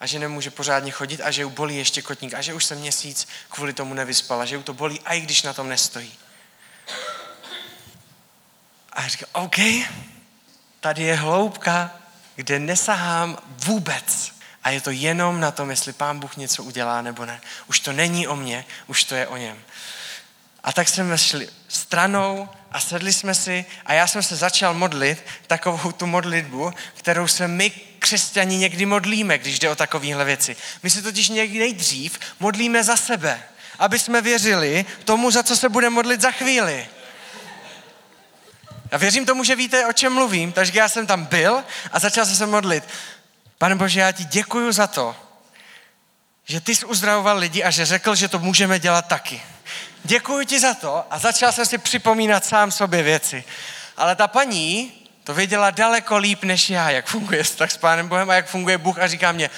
a 0.00 0.06
že 0.06 0.18
nemůže 0.18 0.50
pořádně 0.50 0.90
chodit 0.90 1.20
a 1.20 1.30
že 1.30 1.42
ji 1.42 1.48
bolí 1.48 1.76
ještě 1.76 2.02
kotník 2.02 2.34
a 2.34 2.42
že 2.42 2.54
už 2.54 2.64
se 2.64 2.74
měsíc 2.74 3.28
kvůli 3.48 3.72
tomu 3.72 3.94
nevyspala, 3.94 4.44
že 4.44 4.56
ji 4.56 4.62
to 4.62 4.74
bolí, 4.74 5.00
i 5.04 5.20
když 5.20 5.42
na 5.42 5.52
tom 5.52 5.68
nestojí. 5.68 6.14
A 8.92 9.02
já 9.02 9.08
říkám, 9.08 9.28
OK, 9.32 9.56
tady 10.80 11.02
je 11.02 11.14
hloubka, 11.14 12.00
kde 12.36 12.58
nesahám 12.58 13.38
vůbec. 13.64 14.32
A 14.64 14.70
je 14.70 14.80
to 14.80 14.90
jenom 14.90 15.40
na 15.40 15.50
tom, 15.50 15.70
jestli 15.70 15.92
pán 15.92 16.18
Bůh 16.18 16.36
něco 16.36 16.64
udělá 16.64 17.02
nebo 17.02 17.26
ne. 17.26 17.40
Už 17.66 17.80
to 17.80 17.92
není 17.92 18.26
o 18.26 18.36
mně, 18.36 18.64
už 18.86 19.04
to 19.04 19.14
je 19.14 19.26
o 19.26 19.36
něm. 19.36 19.58
A 20.64 20.72
tak 20.72 20.88
jsme 20.88 21.18
šli 21.18 21.48
stranou 21.68 22.48
a 22.72 22.80
sedli 22.80 23.12
jsme 23.12 23.34
si 23.34 23.64
a 23.86 23.92
já 23.92 24.06
jsem 24.06 24.22
se 24.22 24.36
začal 24.36 24.74
modlit 24.74 25.24
takovou 25.46 25.92
tu 25.92 26.06
modlitbu, 26.06 26.72
kterou 26.94 27.28
se 27.28 27.48
my 27.48 27.70
křesťani 27.98 28.56
někdy 28.56 28.86
modlíme, 28.86 29.38
když 29.38 29.58
jde 29.58 29.70
o 29.70 29.74
takovéhle 29.74 30.24
věci. 30.24 30.56
My 30.82 30.90
se 30.90 31.02
totiž 31.02 31.28
někdy 31.28 31.58
nejdřív 31.58 32.18
modlíme 32.40 32.84
za 32.84 32.96
sebe, 32.96 33.42
aby 33.78 33.98
jsme 33.98 34.20
věřili 34.20 34.86
tomu, 35.04 35.30
za 35.30 35.42
co 35.42 35.56
se 35.56 35.68
bude 35.68 35.90
modlit 35.90 36.20
za 36.20 36.30
chvíli. 36.30 36.88
Já 38.96 39.00
věřím 39.00 39.26
tomu, 39.26 39.44
že 39.44 39.56
víte, 39.56 39.86
o 39.86 39.92
čem 39.92 40.12
mluvím, 40.12 40.52
takže 40.52 40.72
já 40.74 40.88
jsem 40.88 41.06
tam 41.06 41.24
byl 41.24 41.64
a 41.92 41.98
začal 41.98 42.26
jsem 42.26 42.36
se 42.36 42.46
modlit. 42.46 42.84
Pane 43.58 43.74
Bože, 43.74 44.00
já 44.00 44.12
ti 44.12 44.24
děkuju 44.24 44.72
za 44.72 44.86
to, 44.86 45.16
že 46.44 46.60
ty 46.60 46.74
jsi 46.74 46.86
uzdravoval 46.86 47.38
lidi 47.38 47.64
a 47.64 47.70
že 47.70 47.84
řekl, 47.84 48.14
že 48.14 48.28
to 48.28 48.38
můžeme 48.38 48.78
dělat 48.78 49.06
taky. 49.06 49.42
Děkuji 50.04 50.46
ti 50.46 50.60
za 50.60 50.74
to 50.74 51.04
a 51.10 51.18
začal 51.18 51.52
jsem 51.52 51.66
si 51.66 51.78
připomínat 51.78 52.44
sám 52.44 52.70
sobě 52.70 53.02
věci. 53.02 53.44
Ale 53.96 54.16
ta 54.16 54.28
paní 54.28 54.92
to 55.24 55.34
věděla 55.34 55.70
daleko 55.70 56.16
líp 56.16 56.44
než 56.44 56.70
já, 56.70 56.90
jak 56.90 57.06
funguje 57.06 57.44
tak 57.56 57.70
s 57.70 57.76
Pánem 57.76 58.08
Bohem 58.08 58.30
a 58.30 58.34
jak 58.34 58.48
funguje 58.48 58.78
Bůh 58.78 58.98
a 58.98 59.06
říká 59.06 59.32
mě, 59.32 59.50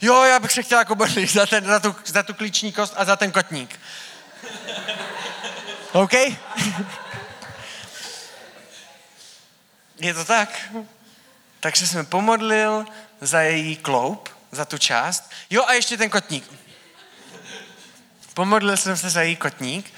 jo, 0.00 0.22
já 0.22 0.38
bych 0.38 0.52
se 0.52 0.62
chtěla 0.62 0.80
jako 0.80 0.96
za, 1.26 1.46
ten, 1.46 1.64
za, 1.64 1.80
tu, 1.80 1.96
za 2.06 2.22
tu 2.22 2.34
klíční 2.34 2.72
kost 2.72 2.94
a 2.96 3.04
za 3.04 3.16
ten 3.16 3.32
kotník. 3.32 3.80
OK? 5.92 6.12
Je 10.04 10.14
to 10.14 10.24
tak? 10.24 10.74
Takže 11.60 11.86
jsem 11.86 12.06
pomodlil 12.06 12.86
za 13.20 13.40
její 13.40 13.76
kloup, 13.76 14.28
za 14.50 14.64
tu 14.64 14.78
část. 14.78 15.30
Jo, 15.50 15.64
a 15.64 15.72
ještě 15.72 15.96
ten 15.96 16.10
kotník. 16.10 16.52
Pomodlil 18.34 18.76
jsem 18.76 18.96
se 18.96 19.10
za 19.10 19.22
její 19.22 19.36
kotník. 19.36 19.94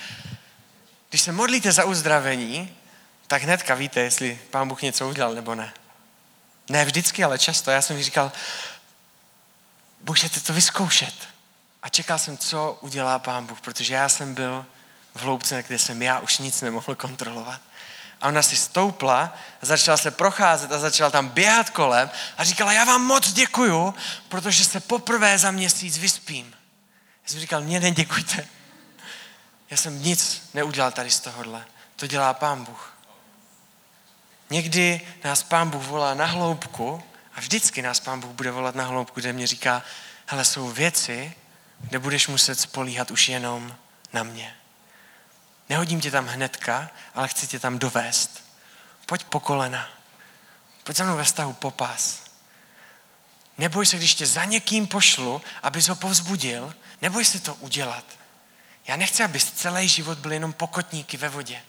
Když 1.08 1.20
se 1.22 1.32
modlíte 1.32 1.72
za 1.72 1.84
uzdravení, 1.84 2.76
tak 3.26 3.42
hnedka 3.42 3.74
víte, 3.74 4.00
jestli 4.00 4.40
pán 4.50 4.68
Bůh 4.68 4.82
něco 4.82 5.08
udělal 5.08 5.34
nebo 5.34 5.54
ne. 5.54 5.72
Ne 6.68 6.84
vždycky, 6.84 7.24
ale 7.24 7.38
často. 7.38 7.70
Já 7.70 7.82
jsem 7.82 8.02
říkal, 8.02 8.32
můžete 10.08 10.40
to 10.40 10.52
vyzkoušet. 10.52 11.14
A 11.82 11.88
čekal 11.88 12.18
jsem, 12.18 12.38
co 12.38 12.78
udělá 12.80 13.18
pán 13.18 13.46
Bůh, 13.46 13.60
protože 13.60 13.94
já 13.94 14.08
jsem 14.08 14.34
byl 14.34 14.66
v 15.14 15.22
hloubce, 15.22 15.62
kde 15.62 15.78
jsem 15.78 16.02
já 16.02 16.18
už 16.18 16.38
nic 16.38 16.60
nemohl 16.60 16.94
kontrolovat. 16.94 17.60
A 18.20 18.28
ona 18.28 18.42
si 18.42 18.56
stoupla 18.56 19.36
začala 19.62 19.96
se 19.96 20.10
procházet 20.10 20.72
a 20.72 20.78
začala 20.78 21.10
tam 21.10 21.28
běhat 21.28 21.70
kolem 21.70 22.10
a 22.38 22.44
říkala, 22.44 22.72
já 22.72 22.84
vám 22.84 23.02
moc 23.02 23.32
děkuju, 23.32 23.94
protože 24.28 24.64
se 24.64 24.80
poprvé 24.80 25.38
za 25.38 25.50
měsíc 25.50 25.98
vyspím. 25.98 26.54
Já 27.22 27.28
jsem 27.30 27.40
říkal, 27.40 27.60
mě 27.60 27.80
neděkujte. 27.80 28.46
Já 29.70 29.76
jsem 29.76 30.02
nic 30.02 30.50
neudělal 30.54 30.92
tady 30.92 31.10
z 31.10 31.20
tohohle. 31.20 31.64
To 31.96 32.06
dělá 32.06 32.34
Pán 32.34 32.64
Bůh. 32.64 32.92
Někdy 34.50 35.00
nás 35.24 35.42
Pán 35.42 35.70
Bůh 35.70 35.84
volá 35.84 36.14
na 36.14 36.26
hloubku 36.26 37.02
a 37.34 37.40
vždycky 37.40 37.82
nás 37.82 38.00
Pán 38.00 38.20
Bůh 38.20 38.30
bude 38.30 38.50
volat 38.50 38.74
na 38.74 38.84
hloubku, 38.84 39.20
kde 39.20 39.32
mě 39.32 39.46
říká, 39.46 39.82
hele, 40.26 40.44
jsou 40.44 40.68
věci, 40.68 41.34
kde 41.80 41.98
budeš 41.98 42.28
muset 42.28 42.60
spolíhat 42.60 43.10
už 43.10 43.28
jenom 43.28 43.76
na 44.12 44.22
mě. 44.22 44.55
Nehodím 45.68 46.00
tě 46.00 46.10
tam 46.10 46.26
hnedka, 46.26 46.90
ale 47.14 47.28
chci 47.28 47.46
tě 47.46 47.58
tam 47.58 47.78
dovést. 47.78 48.44
Pojď 49.06 49.24
po 49.24 49.40
kolena. 49.40 49.88
Pojď 50.84 50.96
za 50.96 51.04
mnou 51.04 51.16
ve 51.16 51.24
vztahu 51.24 51.52
popás. 51.52 52.22
Neboj 53.58 53.86
se, 53.86 53.96
když 53.96 54.14
tě 54.14 54.26
za 54.26 54.44
někým 54.44 54.86
pošlu, 54.86 55.42
abys 55.62 55.88
ho 55.88 55.96
povzbudil, 55.96 56.74
neboj 57.02 57.24
se 57.24 57.40
to 57.40 57.54
udělat. 57.54 58.04
Já 58.86 58.96
nechci, 58.96 59.22
abys 59.22 59.52
celý 59.52 59.88
život 59.88 60.18
byl 60.18 60.32
jenom 60.32 60.52
pokotníky 60.52 61.16
ve 61.16 61.28
vodě. 61.28 61.62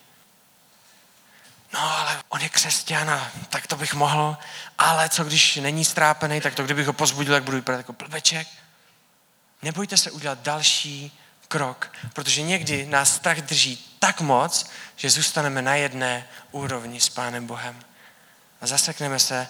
No, 1.73 1.99
ale 1.99 2.23
on 2.29 2.41
je 2.41 2.49
křesťan 2.49 3.31
tak 3.49 3.67
to 3.67 3.75
bych 3.75 3.93
mohl. 3.93 4.37
Ale 4.77 5.09
co 5.09 5.23
když 5.23 5.55
není 5.55 5.85
strápený, 5.85 6.41
tak 6.41 6.55
to 6.55 6.63
kdybych 6.63 6.87
ho 6.87 6.93
pozbudil, 6.93 7.33
tak 7.33 7.43
budu 7.43 7.57
vypadat 7.57 7.77
jako 7.77 7.93
blbeček. 7.93 8.47
Nebojte 9.61 9.97
se 9.97 10.11
udělat 10.11 10.39
další 10.39 11.19
krok, 11.47 11.91
protože 12.13 12.41
někdy 12.41 12.85
nás 12.85 13.15
strach 13.15 13.41
drží 13.41 13.95
tak 13.99 14.21
moc, 14.21 14.69
že 14.95 15.09
zůstaneme 15.09 15.61
na 15.61 15.75
jedné 15.75 16.27
úrovni 16.51 17.01
s 17.01 17.09
Pánem 17.09 17.47
Bohem. 17.47 17.83
A 18.61 18.67
zasekneme 18.67 19.19
se 19.19 19.47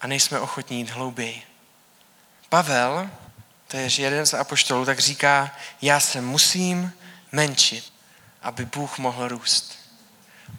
a 0.00 0.06
nejsme 0.06 0.40
ochotní 0.40 0.78
jít 0.78 0.90
hlouběji. 0.90 1.42
Pavel, 2.48 3.10
to 3.68 3.76
je 3.76 4.00
jeden 4.00 4.26
z 4.26 4.34
apoštolů, 4.34 4.84
tak 4.84 4.98
říká, 4.98 5.56
já 5.82 6.00
se 6.00 6.20
musím 6.20 6.92
menšit, 7.32 7.92
aby 8.42 8.64
Bůh 8.64 8.98
mohl 8.98 9.28
růst. 9.28 9.78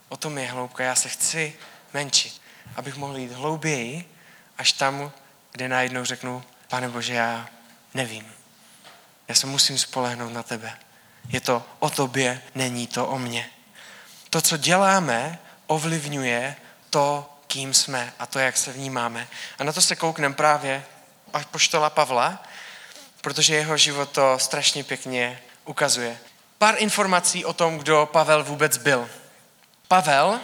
O 0.10 0.18
tom 0.18 0.38
je 0.38 0.52
hloubka. 0.52 0.84
Já 0.84 0.96
se 0.96 1.10
chci 1.10 1.54
menšit, 1.94 2.42
abych 2.76 2.96
mohl 2.96 3.18
jít 3.18 3.32
hlouběji, 3.32 4.16
až 4.58 4.72
tam, 4.72 5.12
kde 5.52 5.70
najednou 5.70 6.06
řeknu, 6.06 6.44
pane 6.68 6.90
Bože, 6.90 7.14
já 7.14 7.50
nevím. 7.94 8.39
Já 9.30 9.36
se 9.36 9.48
musím 9.48 9.78
spolehnout 9.78 10.34
na 10.34 10.44
tebe. 10.44 10.78
Je 11.30 11.42
to 11.42 11.64
o 11.80 11.90
tobě, 11.90 12.42
není 12.56 12.88
to 12.88 13.08
o 13.08 13.20
mně. 13.20 13.50
To, 14.30 14.42
co 14.42 14.58
děláme, 14.58 15.40
ovlivňuje 15.68 16.56
to, 16.90 17.34
kým 17.48 17.74
jsme 17.74 18.14
a 18.20 18.26
to, 18.26 18.40
jak 18.40 18.58
se 18.58 18.72
vnímáme. 18.72 19.28
A 19.60 19.64
na 19.64 19.74
to 19.74 19.82
se 19.82 19.96
koukneme 19.96 20.36
právě 20.36 20.84
až 21.34 21.46
poštola 21.46 21.90
Pavla, 21.90 22.44
protože 23.22 23.56
jeho 23.56 23.78
život 23.78 24.10
to 24.10 24.40
strašně 24.40 24.84
pěkně 24.84 25.42
ukazuje. 25.66 26.18
Pár 26.58 26.76
informací 26.78 27.46
o 27.46 27.54
tom, 27.54 27.78
kdo 27.78 28.10
Pavel 28.12 28.44
vůbec 28.44 28.78
byl. 28.78 29.10
Pavel 29.88 30.40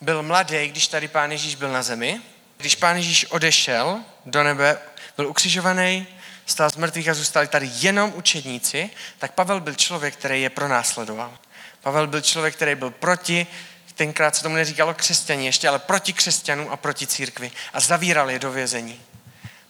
byl 0.00 0.22
mladý, 0.22 0.68
když 0.68 0.88
tady 0.88 1.08
pán 1.08 1.32
Ježíš 1.32 1.54
byl 1.54 1.72
na 1.72 1.82
zemi. 1.82 2.20
Když 2.56 2.76
pán 2.76 2.96
Ježíš 2.96 3.24
odešel 3.24 4.00
do 4.26 4.42
nebe, 4.42 4.78
byl 5.16 5.28
ukřižovaný, 5.28 6.06
stál 6.46 6.70
z 6.70 6.76
mrtvých 6.76 7.08
a 7.08 7.14
zůstali 7.14 7.46
tady 7.46 7.70
jenom 7.74 8.12
učedníci, 8.16 8.90
tak 9.18 9.32
Pavel 9.32 9.60
byl 9.60 9.74
člověk, 9.74 10.16
který 10.16 10.42
je 10.42 10.50
pronásledoval. 10.50 11.38
Pavel 11.80 12.06
byl 12.06 12.20
člověk, 12.20 12.56
který 12.56 12.74
byl 12.74 12.90
proti, 12.90 13.46
tenkrát 13.94 14.36
se 14.36 14.42
tomu 14.42 14.54
neříkalo 14.54 14.94
křesťaní 14.94 15.46
ještě, 15.46 15.68
ale 15.68 15.78
proti 15.78 16.12
křesťanům 16.12 16.68
a 16.70 16.76
proti 16.76 17.06
církvi 17.06 17.52
a 17.72 17.80
zavíral 17.80 18.30
je 18.30 18.38
do 18.38 18.50
vězení. 18.50 19.00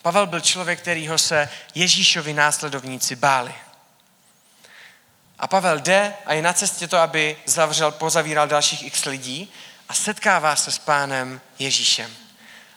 Pavel 0.03 0.27
byl 0.27 0.41
člověk, 0.41 0.81
kterýho 0.81 1.19
se 1.19 1.49
Ježíšovi 1.75 2.33
následovníci 2.33 3.17
báli. 3.17 3.55
A 5.39 5.47
Pavel 5.47 5.81
jde 5.81 6.15
a 6.27 6.35
je 6.35 6.43
na 6.43 6.53
cestě 6.53 6.89
to, 6.89 6.99
aby 6.99 7.37
zavřel, 7.47 7.91
pozavíral 7.91 8.49
dalších 8.49 8.87
x 8.87 9.05
lidí 9.05 9.53
a 9.89 9.95
setkává 9.95 10.57
se 10.57 10.73
s 10.73 10.79
pánem 10.79 11.41
Ježíšem. 11.59 12.11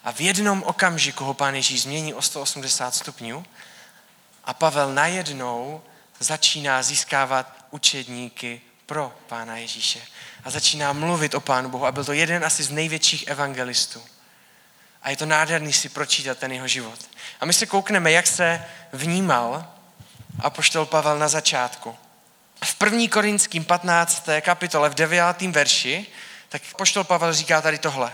A 0.04 0.12
v 0.12 0.22
jednom 0.22 0.64
okamžiku 0.64 1.24
ho 1.24 1.34
pán 1.34 1.56
Ježíš 1.56 1.82
změní 1.82 2.14
o 2.14 2.22
180 2.22 2.96
stupňů 2.96 3.46
a 4.48 4.54
Pavel 4.54 4.94
najednou 4.94 5.84
začíná 6.20 6.84
získávat 6.84 7.66
učedníky 7.72 8.62
pro 8.86 9.14
pána 9.28 9.58
Ježíše. 9.58 10.02
A 10.44 10.50
začíná 10.50 10.94
mluvit 10.94 11.34
o 11.34 11.40
pánu 11.40 11.70
Bohu. 11.70 11.86
A 11.86 11.92
byl 11.92 12.06
to 12.06 12.14
jeden 12.14 12.46
asi 12.46 12.64
z 12.64 12.70
největších 12.70 13.28
evangelistů. 13.28 14.04
A 15.04 15.10
je 15.10 15.18
to 15.18 15.26
nádherný 15.26 15.74
si 15.74 15.90
pročítat 15.90 16.38
ten 16.38 16.52
jeho 16.52 16.68
život. 16.68 17.00
A 17.40 17.46
my 17.46 17.54
se 17.54 17.66
koukneme, 17.66 18.12
jak 18.12 18.28
se 18.28 18.66
vnímal 18.94 19.74
apoštol 20.40 20.86
Pavel 20.86 21.20
na 21.20 21.28
začátku. 21.28 21.96
V 22.64 22.84
1. 22.84 23.08
Korinským 23.12 23.66
15. 23.66 24.30
kapitole 24.42 24.90
v 24.90 24.94
9. 24.94 25.42
verši, 25.42 26.06
tak 26.50 26.62
apoštol 26.74 27.04
Pavel 27.04 27.34
říká 27.34 27.62
tady 27.62 27.78
tohle. 27.78 28.14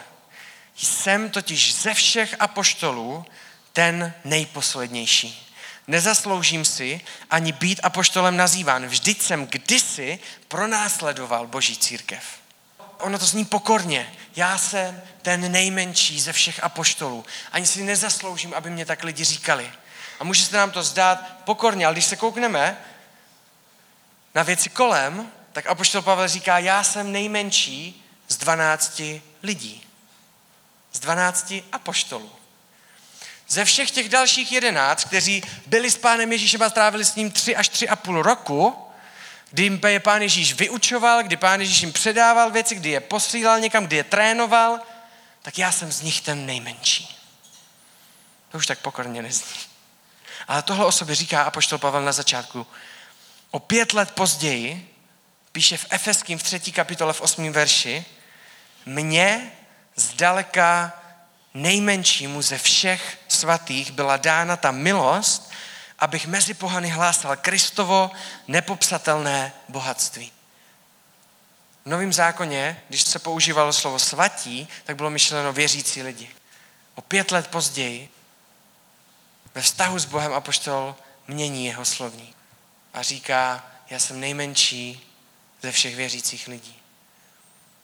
Jsem 0.75 1.29
totiž 1.29 1.75
ze 1.75 1.93
všech 1.93 2.35
apoštolů 2.39 3.25
ten 3.73 4.13
nejposlednější. 4.25 5.42
Nezasloužím 5.87 6.65
si 6.65 7.01
ani 7.29 7.51
být 7.51 7.79
apoštolem 7.83 8.37
nazýván. 8.37 8.85
Vždyť 8.85 9.21
jsem 9.21 9.47
kdysi 9.47 10.19
pronásledoval 10.47 11.47
boží 11.47 11.77
církev. 11.77 12.23
Ono 12.99 13.19
to 13.19 13.25
zní 13.25 13.45
pokorně. 13.45 14.13
Já 14.35 14.57
jsem 14.57 15.01
ten 15.21 15.51
nejmenší 15.51 16.21
ze 16.21 16.33
všech 16.33 16.63
apoštolů. 16.63 17.25
Ani 17.51 17.65
si 17.65 17.83
nezasloužím, 17.83 18.53
aby 18.53 18.69
mě 18.69 18.85
tak 18.85 19.03
lidi 19.03 19.23
říkali. 19.23 19.71
A 20.19 20.23
může 20.23 20.45
se 20.45 20.57
nám 20.57 20.71
to 20.71 20.83
zdát 20.83 21.37
pokorně, 21.43 21.85
ale 21.85 21.95
když 21.95 22.05
se 22.05 22.15
koukneme 22.15 22.77
na 24.35 24.43
věci 24.43 24.69
kolem, 24.69 25.31
tak 25.53 25.67
apoštol 25.67 26.01
Pavel 26.01 26.27
říká, 26.27 26.59
já 26.59 26.83
jsem 26.83 27.11
nejmenší 27.11 28.03
z 28.27 28.37
12 28.37 29.01
lidí. 29.43 29.83
Z 30.91 30.99
12 30.99 31.53
apoštolů. 31.71 32.31
Ze 33.47 33.65
všech 33.65 33.91
těch 33.91 34.09
dalších 34.09 34.51
jedenáct, 34.51 35.03
kteří 35.03 35.43
byli 35.65 35.91
s 35.91 35.97
pánem 35.97 36.31
Ježíšem 36.31 36.61
a 36.61 36.69
strávili 36.69 37.05
s 37.05 37.15
ním 37.15 37.31
tři 37.31 37.55
až 37.55 37.69
tři 37.69 37.89
a 37.89 37.95
půl 37.95 38.21
roku, 38.21 38.77
kdy 39.51 39.63
jim 39.63 39.79
je 39.87 39.99
pán 39.99 40.21
Ježíš 40.21 40.53
vyučoval, 40.53 41.23
kdy 41.23 41.37
pán 41.37 41.59
Ježíš 41.59 41.81
jim 41.81 41.93
předával 41.93 42.51
věci, 42.51 42.75
kdy 42.75 42.89
je 42.89 42.99
posílal 42.99 43.59
někam, 43.59 43.85
kdy 43.87 43.95
je 43.95 44.03
trénoval, 44.03 44.79
tak 45.41 45.57
já 45.57 45.71
jsem 45.71 45.91
z 45.91 46.01
nich 46.01 46.21
ten 46.21 46.45
nejmenší. 46.45 47.17
To 48.51 48.57
už 48.57 48.67
tak 48.67 48.79
pokorně 48.79 49.21
nezní. 49.21 49.55
Ale 50.47 50.61
tohle 50.61 50.85
o 50.85 50.91
sobě 50.91 51.15
říká 51.15 51.43
apoštol 51.43 51.79
Pavel 51.79 52.01
na 52.01 52.11
začátku. 52.11 52.67
O 53.51 53.59
pět 53.59 53.93
let 53.93 54.11
později 54.11 54.95
píše 55.51 55.77
v 55.77 55.85
Efeským 55.89 56.37
v 56.37 56.43
třetí 56.43 56.71
kapitole 56.71 57.13
v 57.13 57.21
osmém 57.21 57.53
verši, 57.53 58.05
mě 58.85 59.51
zdaleka 59.95 60.93
nejmenšímu 61.53 62.41
ze 62.41 62.57
všech 62.57 63.17
svatých 63.43 63.91
byla 63.91 64.17
dána 64.17 64.55
ta 64.55 64.71
milost, 64.71 65.51
abych 65.99 66.27
mezi 66.27 66.53
pohany 66.53 66.89
hlásal 66.89 67.35
Kristovo 67.35 68.11
nepopsatelné 68.47 69.53
bohatství. 69.69 70.31
V 71.85 71.89
Novém 71.89 72.13
zákoně, 72.13 72.83
když 72.89 73.03
se 73.03 73.19
používalo 73.19 73.73
slovo 73.73 73.99
svatí, 73.99 74.67
tak 74.83 74.95
bylo 74.95 75.09
myšleno 75.09 75.53
věřící 75.53 76.01
lidi. 76.01 76.29
O 76.95 77.01
pět 77.01 77.31
let 77.31 77.47
později 77.47 78.09
ve 79.55 79.61
vztahu 79.61 79.99
s 79.99 80.05
Bohem 80.05 80.33
apoštol 80.33 80.95
mění 81.27 81.65
jeho 81.65 81.85
slovní 81.85 82.33
a 82.93 83.01
říká, 83.01 83.65
já 83.89 83.99
jsem 83.99 84.19
nejmenší 84.19 85.11
ze 85.61 85.71
všech 85.71 85.95
věřících 85.95 86.47
lidí. 86.47 86.75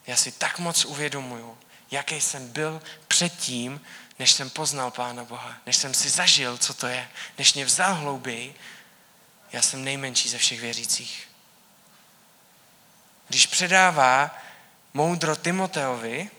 Já 0.08 0.16
si 0.16 0.32
tak 0.32 0.60
moc 0.60 0.86
uvědomuju, 0.86 1.58
jaký 1.92 2.22
jsem 2.22 2.48
byl 2.48 2.82
předtím, 3.20 3.82
než 4.20 4.32
jsem 4.32 4.50
poznal 4.50 4.92
Pána 4.92 5.24
Boha, 5.24 5.58
než 5.66 5.76
jsem 5.76 5.94
si 5.94 6.10
zažil, 6.10 6.58
co 6.58 6.74
to 6.74 6.88
je, 6.88 7.10
než 7.38 7.54
mě 7.54 7.66
vzal 7.66 7.96
hlouběji, 7.96 8.56
já 9.52 9.62
jsem 9.62 9.84
nejmenší 9.84 10.30
ze 10.30 10.38
všech 10.38 10.60
věřících. 10.60 11.30
Když 13.28 13.46
předává 13.48 14.38
moudro 14.94 15.36
Timoteovi, 15.36 16.30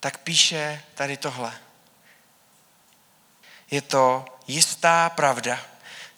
tak 0.00 0.18
píše 0.18 0.82
tady 0.94 1.16
tohle. 1.16 1.58
Je 3.70 3.82
to 3.82 4.24
jistá 4.46 5.10
pravda. 5.10 5.60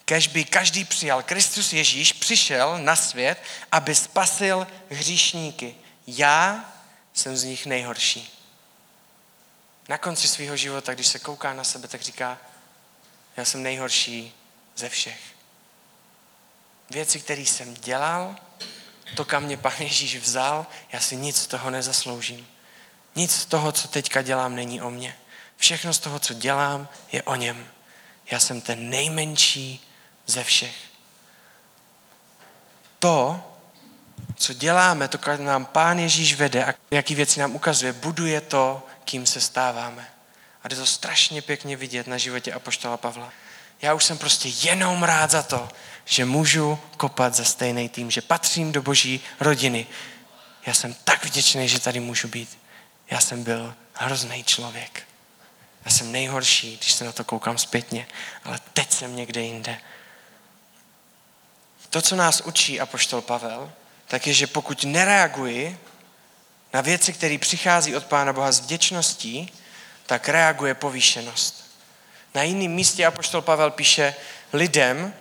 Kež 0.05 0.27
by 0.27 0.45
každý 0.45 0.85
přijal. 0.85 1.23
Kristus 1.23 1.73
Ježíš 1.73 2.13
přišel 2.13 2.79
na 2.79 2.97
svět, 2.97 3.43
aby 3.73 3.95
spasil 3.95 4.67
hříšníky. 4.91 5.75
Já 6.07 6.73
jsem 7.15 7.37
z 7.37 7.45
nich 7.45 7.67
nejhorší. 7.67 8.32
Na 9.93 9.99
konci 9.99 10.29
svého 10.29 10.57
života, 10.57 10.95
když 10.95 11.07
se 11.07 11.19
kouká 11.19 11.53
na 11.53 11.65
sebe, 11.65 11.89
tak 11.89 12.01
říká, 12.01 12.39
já 13.37 13.45
jsem 13.45 13.63
nejhorší 13.63 14.35
ze 14.77 14.89
všech. 14.89 15.21
Věci, 16.91 17.21
které 17.21 17.41
jsem 17.41 17.75
dělal, 17.75 18.37
to, 19.17 19.25
kam 19.25 19.43
mě 19.43 19.57
Pán 19.57 19.73
Ježíš 19.79 20.17
vzal, 20.17 20.67
já 20.93 21.01
si 21.01 21.17
nic 21.17 21.37
z 21.37 21.47
toho 21.47 21.71
nezasloužím. 21.71 22.47
Nic 23.15 23.35
z 23.35 23.47
toho, 23.47 23.73
co 23.73 23.89
teďka 23.89 24.23
dělám, 24.23 24.55
není 24.55 24.83
o 24.83 24.91
mně. 24.91 25.17
Všechno 25.57 25.93
z 25.93 25.99
toho, 25.99 26.19
co 26.19 26.35
dělám, 26.35 26.89
je 27.13 27.23
o 27.23 27.35
něm. 27.35 27.69
Já 28.31 28.41
jsem 28.41 28.61
ten 28.61 28.91
nejmenší 28.91 29.89
ze 30.27 30.45
všech. 30.45 30.77
To, 32.99 33.45
co 34.37 34.53
děláme, 34.53 35.09
to, 35.09 35.19
kam 35.19 35.45
nám 35.45 35.67
Pán 35.67 35.99
Ježíš 35.99 36.35
vede 36.35 36.65
a 36.65 36.75
jaký 36.91 37.15
věci 37.15 37.41
nám 37.41 37.55
ukazuje, 37.55 37.93
buduje 37.93 38.41
to, 38.41 38.83
kým 39.05 39.27
se 39.27 39.41
stáváme. 39.41 40.09
A 40.65 40.69
jde 40.69 40.77
to 40.77 40.87
strašně 40.87 41.43
pěkně 41.43 41.77
vidět 41.77 42.07
na 42.07 42.19
životě 42.19 42.53
Apoštola 42.53 42.97
Pavla. 42.97 43.33
Já 43.83 43.95
už 43.95 44.05
jsem 44.05 44.19
prostě 44.19 44.49
jenom 44.49 45.03
rád 45.03 45.31
za 45.31 45.43
to, 45.43 45.69
že 46.05 46.25
můžu 46.25 46.79
kopat 46.97 47.35
za 47.35 47.45
stejný 47.45 47.89
tým, 47.89 48.11
že 48.11 48.21
patřím 48.21 48.73
do 48.73 48.83
boží 48.83 49.21
rodiny. 49.41 49.87
Já 50.67 50.75
jsem 50.75 50.95
tak 50.95 51.25
vděčný, 51.25 51.69
že 51.69 51.81
tady 51.81 52.01
můžu 52.01 52.29
být. 52.29 52.59
Já 53.11 53.21
jsem 53.21 53.45
byl 53.45 53.75
hrozný 53.95 54.45
člověk. 54.45 55.03
Já 55.85 55.91
jsem 55.91 56.13
nejhorší, 56.13 56.77
když 56.77 56.93
se 56.93 57.05
na 57.05 57.13
to 57.13 57.25
koukám 57.25 57.59
zpětně, 57.59 58.07
ale 58.45 58.61
teď 58.73 58.93
jsem 58.93 59.17
někde 59.17 59.41
jinde. 59.41 59.81
To, 61.91 62.03
co 62.03 62.17
nás 62.17 62.41
učí 62.41 62.81
apoštol 62.81 63.21
Pavel, 63.21 63.73
tak 64.07 64.27
je, 64.27 64.35
že 64.35 64.47
pokud 64.47 64.85
nereaguji 64.85 65.79
na 66.73 66.81
věci, 66.81 67.13
které 67.13 67.39
přichází 67.39 67.97
od 67.97 68.05
Pána 68.05 68.33
Boha 68.33 68.53
s 68.53 68.61
vděčností, 68.61 69.53
tak 70.07 70.29
reaguje 70.29 70.75
povýšenost. 70.75 71.65
Na 72.35 72.43
jiném 72.43 72.73
místě 72.73 73.07
apoštol 73.07 73.43
Pavel 73.43 73.71
píše 73.71 74.15
lidem, 74.53 75.15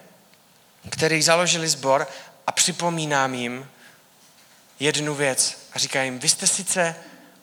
kteří 0.90 1.22
založili 1.22 1.70
sbor 1.70 2.08
a 2.48 2.52
připomínám 2.52 3.34
jim 3.34 3.70
jednu 4.80 5.16
věc. 5.16 5.68
A 5.74 5.80
říká 5.80 6.04
jim, 6.04 6.20
vy 6.20 6.30
jste 6.30 6.48
sice 6.48 6.96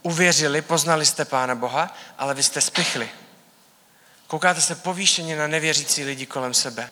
uvěřili, 0.03 0.63
poznali 0.63 1.07
jste 1.07 1.25
Pána 1.25 1.55
Boha, 1.55 1.97
ale 2.19 2.35
vy 2.35 2.43
jste 2.43 2.61
spichli. 2.61 3.11
Koukáte 4.27 4.61
se 4.61 4.75
povýšeně 4.75 5.37
na 5.37 5.47
nevěřící 5.47 6.05
lidi 6.05 6.27
kolem 6.27 6.55
sebe 6.55 6.91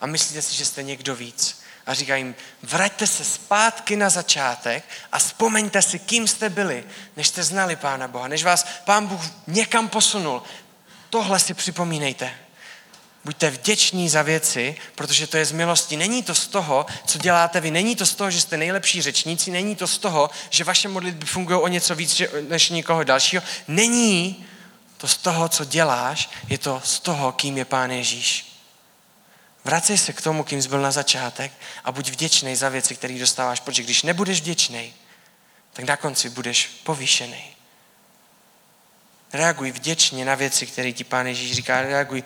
a 0.00 0.06
myslíte 0.06 0.42
si, 0.42 0.54
že 0.54 0.64
jste 0.64 0.82
někdo 0.82 1.16
víc 1.16 1.61
a 1.86 1.94
říká 1.94 2.16
jim, 2.16 2.34
vraťte 2.62 3.06
se 3.06 3.24
zpátky 3.24 3.96
na 3.96 4.10
začátek 4.10 4.84
a 5.12 5.18
vzpomeňte 5.18 5.82
si, 5.82 5.98
kým 5.98 6.28
jste 6.28 6.50
byli, 6.50 6.84
než 7.16 7.28
jste 7.28 7.42
znali 7.42 7.76
Pána 7.76 8.08
Boha, 8.08 8.28
než 8.28 8.44
vás 8.44 8.66
Pán 8.84 9.06
Bůh 9.06 9.20
někam 9.46 9.88
posunul. 9.88 10.42
Tohle 11.10 11.38
si 11.38 11.54
připomínejte. 11.54 12.34
Buďte 13.24 13.50
vděční 13.50 14.08
za 14.08 14.22
věci, 14.22 14.76
protože 14.94 15.26
to 15.26 15.36
je 15.36 15.44
z 15.44 15.52
milosti. 15.52 15.96
Není 15.96 16.22
to 16.22 16.34
z 16.34 16.46
toho, 16.46 16.86
co 17.06 17.18
děláte 17.18 17.60
vy. 17.60 17.70
Není 17.70 17.96
to 17.96 18.06
z 18.06 18.14
toho, 18.14 18.30
že 18.30 18.40
jste 18.40 18.56
nejlepší 18.56 19.02
řečníci. 19.02 19.50
Není 19.50 19.76
to 19.76 19.86
z 19.86 19.98
toho, 19.98 20.30
že 20.50 20.64
vaše 20.64 20.88
modlitby 20.88 21.26
fungují 21.26 21.60
o 21.60 21.68
něco 21.68 21.94
víc 21.94 22.22
než 22.48 22.70
nikoho 22.70 23.04
dalšího. 23.04 23.42
Není 23.68 24.46
to 24.96 25.08
z 25.08 25.16
toho, 25.16 25.48
co 25.48 25.64
děláš. 25.64 26.30
Je 26.48 26.58
to 26.58 26.82
z 26.84 27.00
toho, 27.00 27.32
kým 27.32 27.58
je 27.58 27.64
Pán 27.64 27.90
Ježíš. 27.90 28.51
Vracej 29.64 29.98
se 29.98 30.12
k 30.12 30.20
tomu, 30.20 30.44
kým 30.44 30.62
jsi 30.62 30.68
byl 30.68 30.80
na 30.80 30.90
začátek 30.90 31.52
a 31.84 31.92
buď 31.92 32.10
vděčný 32.10 32.56
za 32.56 32.68
věci, 32.68 32.96
které 32.96 33.18
dostáváš, 33.18 33.60
protože 33.60 33.82
když 33.82 34.02
nebudeš 34.02 34.40
vděčný, 34.40 34.94
tak 35.72 35.84
na 35.84 35.96
konci 35.96 36.30
budeš 36.30 36.66
povýšený. 36.66 37.56
Reaguj 39.32 39.72
vděčně 39.72 40.24
na 40.24 40.34
věci, 40.34 40.66
které 40.66 40.92
ti 40.92 41.04
Pán 41.04 41.26
Ježíš 41.26 41.52
říká. 41.52 41.82
Reaguj 41.82 42.22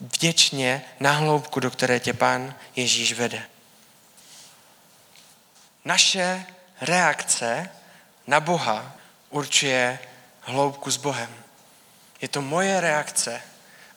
vděčně 0.00 0.84
na 1.00 1.12
hloubku, 1.12 1.60
do 1.60 1.70
které 1.70 2.00
tě 2.00 2.12
Pán 2.12 2.54
Ježíš 2.76 3.12
vede. 3.12 3.42
Naše 5.84 6.46
reakce 6.80 7.70
na 8.26 8.40
Boha 8.40 8.96
určuje 9.30 9.98
hloubku 10.40 10.90
s 10.90 10.96
Bohem. 10.96 11.34
Je 12.20 12.28
to 12.28 12.42
moje 12.42 12.80
reakce 12.80 13.42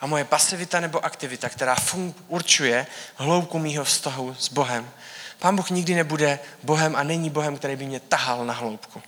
a 0.02 0.08
moje 0.08 0.24
pasivita 0.24 0.80
nebo 0.80 1.06
aktivita, 1.06 1.50
která 1.50 1.76
fun- 1.76 2.14
určuje 2.28 2.88
hloubku 3.16 3.60
mýho 3.60 3.84
vztahu 3.84 4.36
s 4.40 4.50
Bohem. 4.50 4.92
Pán 5.40 5.56
Bůh 5.56 5.70
nikdy 5.70 5.96
nebude 5.96 6.40
Bohem 6.64 6.96
a 6.96 7.04
není 7.04 7.30
Bohem, 7.30 7.58
který 7.58 7.76
by 7.76 7.86
mě 7.86 8.00
tahal 8.00 8.46
na 8.46 8.54
hloubku. 8.54 9.04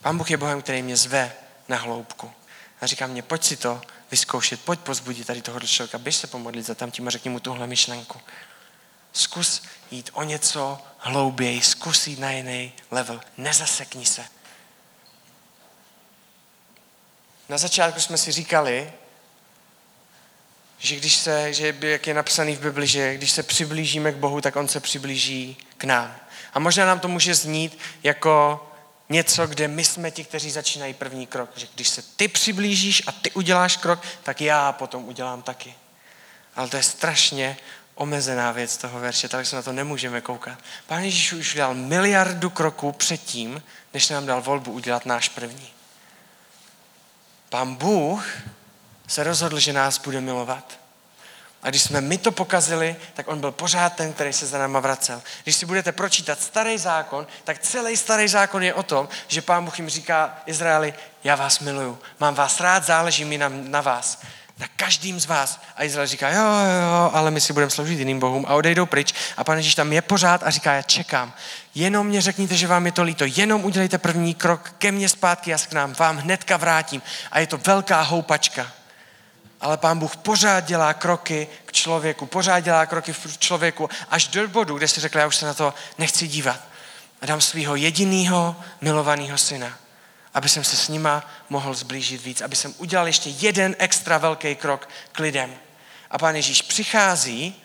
Pán 0.00 0.18
Bůh 0.18 0.30
je 0.30 0.36
Bohem, 0.36 0.62
který 0.62 0.82
mě 0.82 0.96
zve 0.96 1.32
na 1.68 1.76
hloubku. 1.76 2.32
A 2.80 2.86
říká 2.86 3.06
mě, 3.06 3.22
pojď 3.22 3.44
si 3.44 3.56
to 3.56 3.82
vyzkoušet, 4.10 4.60
pojď 4.60 4.80
pozbudit 4.80 5.26
tady 5.26 5.42
toho 5.42 5.60
člověka, 5.60 5.98
běž 5.98 6.16
se 6.16 6.26
pomodlit 6.26 6.66
za 6.66 6.74
tam 6.74 6.90
tím 6.90 7.08
a 7.08 7.10
řekni 7.10 7.30
mu 7.30 7.40
tuhle 7.40 7.66
myšlenku. 7.66 8.20
Zkus 9.12 9.62
jít 9.90 10.10
o 10.12 10.22
něco 10.22 10.82
hlouběji, 10.98 11.62
zkus 11.62 12.06
jít 12.06 12.18
na 12.18 12.30
jiný 12.30 12.72
level. 12.90 13.20
Nezasekni 13.36 14.06
se. 14.06 14.24
Na 17.48 17.58
začátku 17.58 18.00
jsme 18.00 18.18
si 18.18 18.32
říkali, 18.32 18.92
že 20.88 20.96
když 20.96 21.16
se, 21.16 21.52
že 21.52 21.74
jak 21.80 22.06
je 22.06 22.14
napsaný 22.14 22.56
v 22.56 22.60
Bibli, 22.60 22.86
že 22.86 23.14
když 23.14 23.30
se 23.30 23.42
přiblížíme 23.42 24.12
k 24.12 24.16
Bohu, 24.16 24.40
tak 24.40 24.56
On 24.56 24.68
se 24.68 24.80
přiblíží 24.80 25.56
k 25.76 25.84
nám. 25.84 26.16
A 26.52 26.58
možná 26.58 26.86
nám 26.86 27.00
to 27.00 27.08
může 27.08 27.34
znít 27.34 27.78
jako 28.02 28.64
něco, 29.08 29.46
kde 29.46 29.68
my 29.68 29.84
jsme 29.84 30.10
ti, 30.10 30.24
kteří 30.24 30.50
začínají 30.50 30.94
první 30.94 31.26
krok. 31.26 31.50
Že 31.56 31.66
když 31.74 31.88
se 31.88 32.02
ty 32.16 32.28
přiblížíš 32.28 33.02
a 33.06 33.12
ty 33.12 33.30
uděláš 33.30 33.76
krok, 33.76 34.02
tak 34.22 34.40
já 34.40 34.72
potom 34.72 35.04
udělám 35.04 35.42
taky. 35.42 35.74
Ale 36.56 36.68
to 36.68 36.76
je 36.76 36.82
strašně 36.82 37.56
omezená 37.94 38.52
věc 38.52 38.76
toho 38.76 39.00
verše, 39.00 39.28
tak 39.28 39.46
se 39.46 39.56
na 39.56 39.62
to 39.62 39.72
nemůžeme 39.72 40.20
koukat. 40.20 40.58
Pán 40.86 41.02
Ježíš 41.02 41.32
už 41.32 41.54
udělal 41.54 41.74
miliardu 41.74 42.50
kroků 42.50 42.92
předtím, 42.92 43.62
než 43.94 44.08
nám 44.08 44.26
dal 44.26 44.42
volbu 44.42 44.72
udělat 44.72 45.06
náš 45.06 45.28
první. 45.28 45.68
Pán 47.48 47.74
Bůh 47.74 48.26
se 49.08 49.24
rozhodl, 49.24 49.58
že 49.58 49.72
nás 49.72 49.98
bude 49.98 50.20
milovat. 50.20 50.78
A 51.62 51.70
když 51.70 51.82
jsme 51.82 52.00
my 52.00 52.18
to 52.18 52.32
pokazili, 52.32 52.96
tak 53.14 53.28
on 53.28 53.40
byl 53.40 53.52
pořád 53.52 53.94
ten, 53.94 54.12
který 54.12 54.32
se 54.32 54.46
za 54.46 54.58
náma 54.58 54.80
vracel. 54.80 55.22
Když 55.42 55.56
si 55.56 55.66
budete 55.66 55.92
pročítat 55.92 56.40
starý 56.40 56.78
zákon, 56.78 57.26
tak 57.44 57.58
celý 57.58 57.96
starý 57.96 58.28
zákon 58.28 58.62
je 58.62 58.74
o 58.74 58.82
tom, 58.82 59.08
že 59.28 59.42
pán 59.42 59.64
Bůh 59.64 59.78
jim 59.78 59.88
říká 59.88 60.38
Izraeli, 60.46 60.94
já 61.24 61.34
vás 61.34 61.58
miluju, 61.58 61.98
mám 62.20 62.34
vás 62.34 62.60
rád, 62.60 62.84
záleží 62.84 63.24
mi 63.24 63.38
na, 63.38 63.48
na 63.48 63.80
vás 63.80 64.18
na 64.58 64.66
každým 64.76 65.20
z 65.20 65.26
vás. 65.26 65.60
A 65.76 65.84
Izrael 65.84 66.06
říká, 66.06 66.30
jo, 66.30 66.42
jo, 66.42 67.10
ale 67.12 67.30
my 67.30 67.40
si 67.40 67.52
budeme 67.52 67.70
sloužit 67.70 67.98
jiným 67.98 68.20
bohům 68.20 68.44
a 68.48 68.54
odejdou 68.54 68.86
pryč. 68.86 69.14
A 69.36 69.44
pan 69.44 69.56
Ježíš 69.56 69.74
tam 69.74 69.92
je 69.92 70.02
pořád 70.02 70.42
a 70.42 70.50
říká, 70.50 70.72
já 70.72 70.82
čekám. 70.82 71.32
Jenom 71.74 72.06
mě 72.06 72.20
řekněte, 72.20 72.56
že 72.56 72.66
vám 72.66 72.86
je 72.86 72.92
to 72.92 73.02
líto. 73.02 73.24
Jenom 73.26 73.64
udělejte 73.64 73.98
první 73.98 74.34
krok 74.34 74.74
ke 74.78 74.92
mně 74.92 75.08
zpátky 75.08 75.54
a 75.54 75.58
k 75.58 75.72
nám. 75.72 75.94
Vám 75.98 76.16
hnedka 76.16 76.56
vrátím. 76.56 77.02
A 77.32 77.38
je 77.38 77.46
to 77.46 77.58
velká 77.58 78.02
houpačka. 78.02 78.72
Ale 79.60 79.76
pán 79.76 79.98
Bůh 79.98 80.16
pořád 80.16 80.60
dělá 80.60 80.94
kroky 80.94 81.48
k 81.64 81.72
člověku, 81.72 82.26
pořád 82.26 82.60
dělá 82.60 82.86
kroky 82.86 83.12
v 83.12 83.38
člověku, 83.38 83.90
až 84.10 84.28
do 84.28 84.48
bodu, 84.48 84.78
kde 84.78 84.88
si 84.88 85.00
řekl, 85.00 85.18
já 85.18 85.26
už 85.26 85.36
se 85.36 85.46
na 85.46 85.54
to 85.54 85.74
nechci 85.98 86.28
dívat. 86.28 86.60
A 87.22 87.26
dám 87.26 87.40
svého 87.40 87.76
jediného 87.76 88.56
milovaného 88.80 89.38
syna 89.38 89.78
aby 90.34 90.48
jsem 90.48 90.64
se 90.64 90.76
s 90.76 90.88
nima 90.88 91.30
mohl 91.48 91.74
zblížit 91.74 92.24
víc, 92.24 92.40
aby 92.40 92.56
jsem 92.56 92.74
udělal 92.78 93.06
ještě 93.06 93.30
jeden 93.30 93.76
extra 93.78 94.18
velký 94.18 94.54
krok 94.54 94.88
k 95.12 95.18
lidem. 95.18 95.54
A 96.10 96.18
pán 96.18 96.36
Ježíš 96.36 96.62
přichází, 96.62 97.62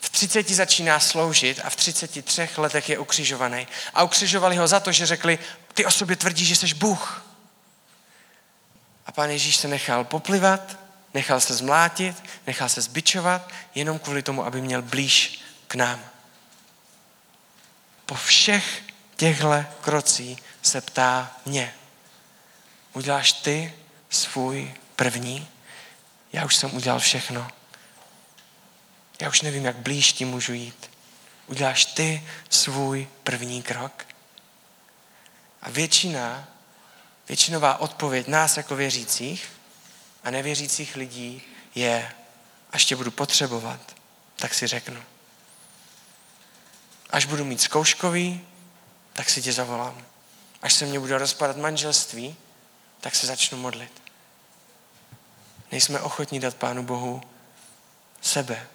v 0.00 0.08
30 0.08 0.50
začíná 0.50 1.00
sloužit 1.00 1.60
a 1.64 1.70
v 1.70 1.76
33 1.76 2.48
letech 2.56 2.88
je 2.88 2.98
ukřižovaný. 2.98 3.66
A 3.94 4.02
ukřižovali 4.02 4.56
ho 4.56 4.68
za 4.68 4.80
to, 4.80 4.92
že 4.92 5.06
řekli, 5.06 5.38
ty 5.74 5.86
o 5.86 5.90
sobě 5.90 6.16
tvrdíš, 6.16 6.48
že 6.48 6.56
jsi 6.56 6.74
Bůh. 6.74 7.24
A 9.06 9.12
pán 9.12 9.30
Ježíš 9.30 9.56
se 9.56 9.68
nechal 9.68 10.04
poplivat, 10.04 10.78
nechal 11.14 11.40
se 11.40 11.54
zmlátit, 11.54 12.22
nechal 12.46 12.68
se 12.68 12.80
zbičovat, 12.80 13.52
jenom 13.74 13.98
kvůli 13.98 14.22
tomu, 14.22 14.46
aby 14.46 14.60
měl 14.60 14.82
blíž 14.82 15.40
k 15.66 15.74
nám. 15.74 16.04
Po 18.06 18.14
všech 18.14 18.82
těchto 19.16 19.64
krocích 19.80 20.42
se 20.62 20.80
ptá 20.80 21.36
mě. 21.46 21.74
Uděláš 22.92 23.32
ty 23.32 23.74
svůj 24.10 24.74
první? 24.96 25.48
Já 26.32 26.44
už 26.44 26.56
jsem 26.56 26.74
udělal 26.74 27.00
všechno. 27.00 27.50
Já 29.20 29.28
už 29.28 29.42
nevím, 29.42 29.64
jak 29.64 29.76
blíž 29.76 30.12
ti 30.12 30.24
můžu 30.24 30.52
jít. 30.52 30.90
Uděláš 31.46 31.84
ty 31.84 32.28
svůj 32.50 33.08
první 33.22 33.62
krok? 33.62 34.06
A 35.62 35.70
většina, 35.70 36.48
většinová 37.28 37.80
odpověď 37.80 38.28
nás 38.28 38.56
jako 38.56 38.76
věřících 38.76 39.53
a 40.24 40.30
nevěřících 40.30 40.96
lidí 40.96 41.42
je, 41.74 42.12
až 42.72 42.84
tě 42.84 42.96
budu 42.96 43.10
potřebovat, 43.10 43.96
tak 44.36 44.54
si 44.54 44.66
řeknu. 44.66 45.02
Až 47.10 47.24
budu 47.24 47.44
mít 47.44 47.60
zkouškový, 47.60 48.46
tak 49.12 49.30
si 49.30 49.42
tě 49.42 49.52
zavolám. 49.52 50.06
Až 50.62 50.72
se 50.74 50.86
mě 50.86 51.00
bude 51.00 51.18
rozpadat 51.18 51.56
manželství, 51.56 52.36
tak 53.00 53.14
se 53.14 53.26
začnu 53.26 53.58
modlit. 53.58 54.02
Nejsme 55.72 56.00
ochotní 56.00 56.40
dát 56.40 56.54
Pánu 56.54 56.82
Bohu 56.82 57.22
sebe, 58.20 58.66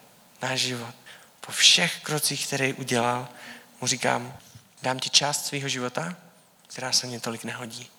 náš 0.42 0.60
život. 0.60 0.96
Po 1.42 1.52
všech 1.52 2.00
krocích, 2.04 2.48
které 2.48 2.74
udělal, 2.74 3.28
mu 3.82 3.88
říkám, 3.88 4.38
dám 4.82 5.00
ti 5.00 5.10
část 5.10 5.46
svého 5.46 5.70
života, 5.70 6.16
která 6.68 6.92
se 6.92 7.08
mě 7.08 7.20
tolik 7.20 7.44
nehodí. 7.44 7.90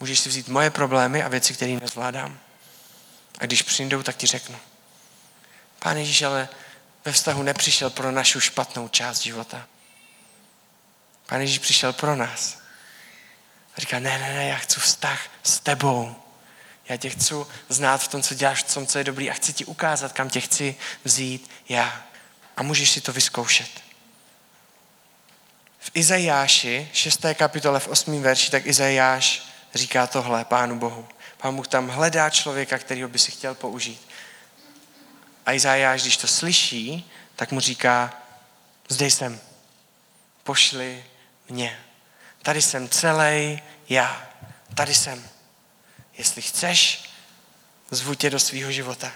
Můžeš 0.00 0.20
si 0.20 0.28
vzít 0.28 0.48
moje 0.48 0.70
problémy 0.70 1.22
a 1.22 1.28
věci, 1.28 1.54
které 1.54 1.72
nezvládám. 1.72 2.40
A 3.38 3.46
když 3.46 3.62
přijdou, 3.62 4.02
tak 4.02 4.16
ti 4.16 4.26
řeknu. 4.26 4.58
Pán 5.78 5.96
Ježíš 5.96 6.22
ale 6.22 6.48
ve 7.04 7.12
vztahu 7.12 7.42
nepřišel 7.42 7.90
pro 7.90 8.10
našu 8.10 8.40
špatnou 8.40 8.88
část 8.88 9.20
života. 9.20 9.66
Pán 11.26 11.40
Ježíš 11.40 11.58
přišel 11.58 11.92
pro 11.92 12.16
nás. 12.16 12.58
A 13.76 13.80
říká, 13.80 13.98
ne, 13.98 14.18
ne, 14.18 14.34
ne, 14.34 14.46
já 14.46 14.56
chci 14.56 14.80
vztah 14.80 15.20
s 15.42 15.60
tebou. 15.60 16.16
Já 16.88 16.96
tě 16.96 17.10
chci 17.10 17.34
znát 17.68 18.02
v 18.02 18.08
tom, 18.08 18.22
co 18.22 18.34
děláš, 18.34 18.62
v 18.64 18.74
tom, 18.74 18.86
co 18.86 18.98
je 18.98 19.04
dobrý 19.04 19.30
a 19.30 19.34
chci 19.34 19.52
ti 19.52 19.64
ukázat, 19.64 20.12
kam 20.12 20.30
tě 20.30 20.40
chci 20.40 20.76
vzít 21.04 21.50
já. 21.68 22.02
A 22.56 22.62
můžeš 22.62 22.90
si 22.90 23.00
to 23.00 23.12
vyzkoušet. 23.12 23.70
V 25.78 25.90
Izajáši, 25.94 26.90
6. 26.92 27.20
kapitole 27.34 27.80
v 27.80 27.88
8. 27.88 28.22
verši, 28.22 28.50
tak 28.50 28.66
Izajáš 28.66 29.53
říká 29.74 30.06
tohle 30.06 30.44
Pánu 30.44 30.78
Bohu. 30.78 31.08
Pán 31.36 31.56
Bůh 31.56 31.68
tam 31.68 31.88
hledá 31.88 32.30
člověka, 32.30 32.78
kterýho 32.78 33.08
by 33.08 33.18
si 33.18 33.30
chtěl 33.30 33.54
použít. 33.54 34.08
A 35.46 35.52
Izajáš, 35.52 36.02
když 36.02 36.16
to 36.16 36.26
slyší, 36.26 37.10
tak 37.36 37.52
mu 37.52 37.60
říká, 37.60 38.22
zde 38.88 39.06
jsem, 39.06 39.40
pošli 40.42 41.04
mě. 41.48 41.80
Tady 42.42 42.62
jsem 42.62 42.88
celý 42.88 43.62
já. 43.88 44.28
Tady 44.74 44.94
jsem. 44.94 45.28
Jestli 46.18 46.42
chceš, 46.42 47.04
zvu 47.90 48.14
tě 48.14 48.30
do 48.30 48.40
svého 48.40 48.72
života. 48.72 49.12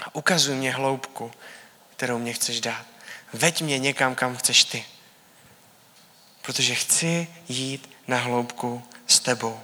A 0.00 0.14
ukazuj 0.14 0.54
mě 0.54 0.72
hloubku, 0.72 1.32
kterou 1.96 2.18
mě 2.18 2.32
chceš 2.32 2.60
dát. 2.60 2.86
Veď 3.32 3.62
mě 3.62 3.78
někam, 3.78 4.14
kam 4.14 4.36
chceš 4.36 4.64
ty. 4.64 4.84
Protože 6.46 6.74
chci 6.74 7.28
jít 7.48 7.90
na 8.06 8.18
hloubku 8.18 8.82
s 9.06 9.20
tebou. 9.20 9.60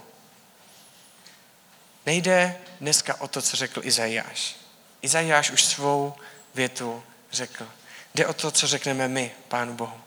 Nejde 2.06 2.56
dneska 2.80 3.20
o 3.20 3.28
to, 3.28 3.42
co 3.42 3.56
řekl 3.56 3.80
Izajáš. 3.84 4.56
Izajáš 5.02 5.50
už 5.50 5.64
svou 5.64 6.14
větu 6.54 7.02
řekl. 7.32 7.68
Jde 8.14 8.26
o 8.26 8.32
to, 8.32 8.50
co 8.50 8.66
řekneme 8.66 9.08
my, 9.08 9.32
Pánu 9.48 9.74
Bohu. 9.74 10.00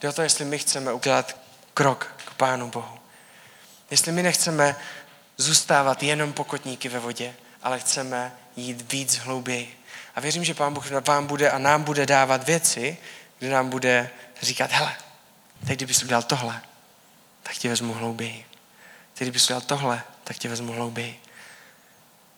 Jde 0.00 0.08
o 0.08 0.12
to, 0.12 0.22
jestli 0.22 0.44
my 0.44 0.58
chceme 0.58 0.92
udělat 0.92 1.36
krok 1.74 2.14
k 2.24 2.34
Pánu 2.34 2.70
Bohu. 2.70 2.98
Jestli 3.90 4.12
my 4.12 4.22
nechceme 4.22 4.76
zůstávat 5.36 6.02
jenom 6.02 6.32
pokotníky 6.32 6.88
ve 6.88 6.98
vodě, 6.98 7.34
ale 7.62 7.80
chceme 7.80 8.32
jít 8.56 8.92
víc 8.92 9.16
hlouběji. 9.16 9.84
A 10.14 10.20
věřím, 10.20 10.44
že 10.44 10.54
Pán 10.54 10.74
Bůh 10.74 10.90
vám 10.90 11.26
bude 11.26 11.50
a 11.50 11.58
nám 11.58 11.82
bude 11.82 12.06
dávat 12.06 12.44
věci, 12.44 12.98
kde 13.38 13.50
nám 13.50 13.70
bude 13.70 14.10
říkat, 14.42 14.70
hele, 14.72 14.96
teď 15.66 15.78
kdybys 15.78 16.02
udělal 16.02 16.22
tohle, 16.22 16.62
tak 17.42 17.54
tě 17.54 17.68
vezmu 17.68 17.94
hlouběji. 17.94 18.46
Teď 19.14 19.28
kdybys 19.28 19.44
udělal 19.44 19.60
tohle, 19.60 20.02
tak 20.24 20.38
tě 20.38 20.48
vezmu 20.48 20.72
hlouběji. 20.72 21.20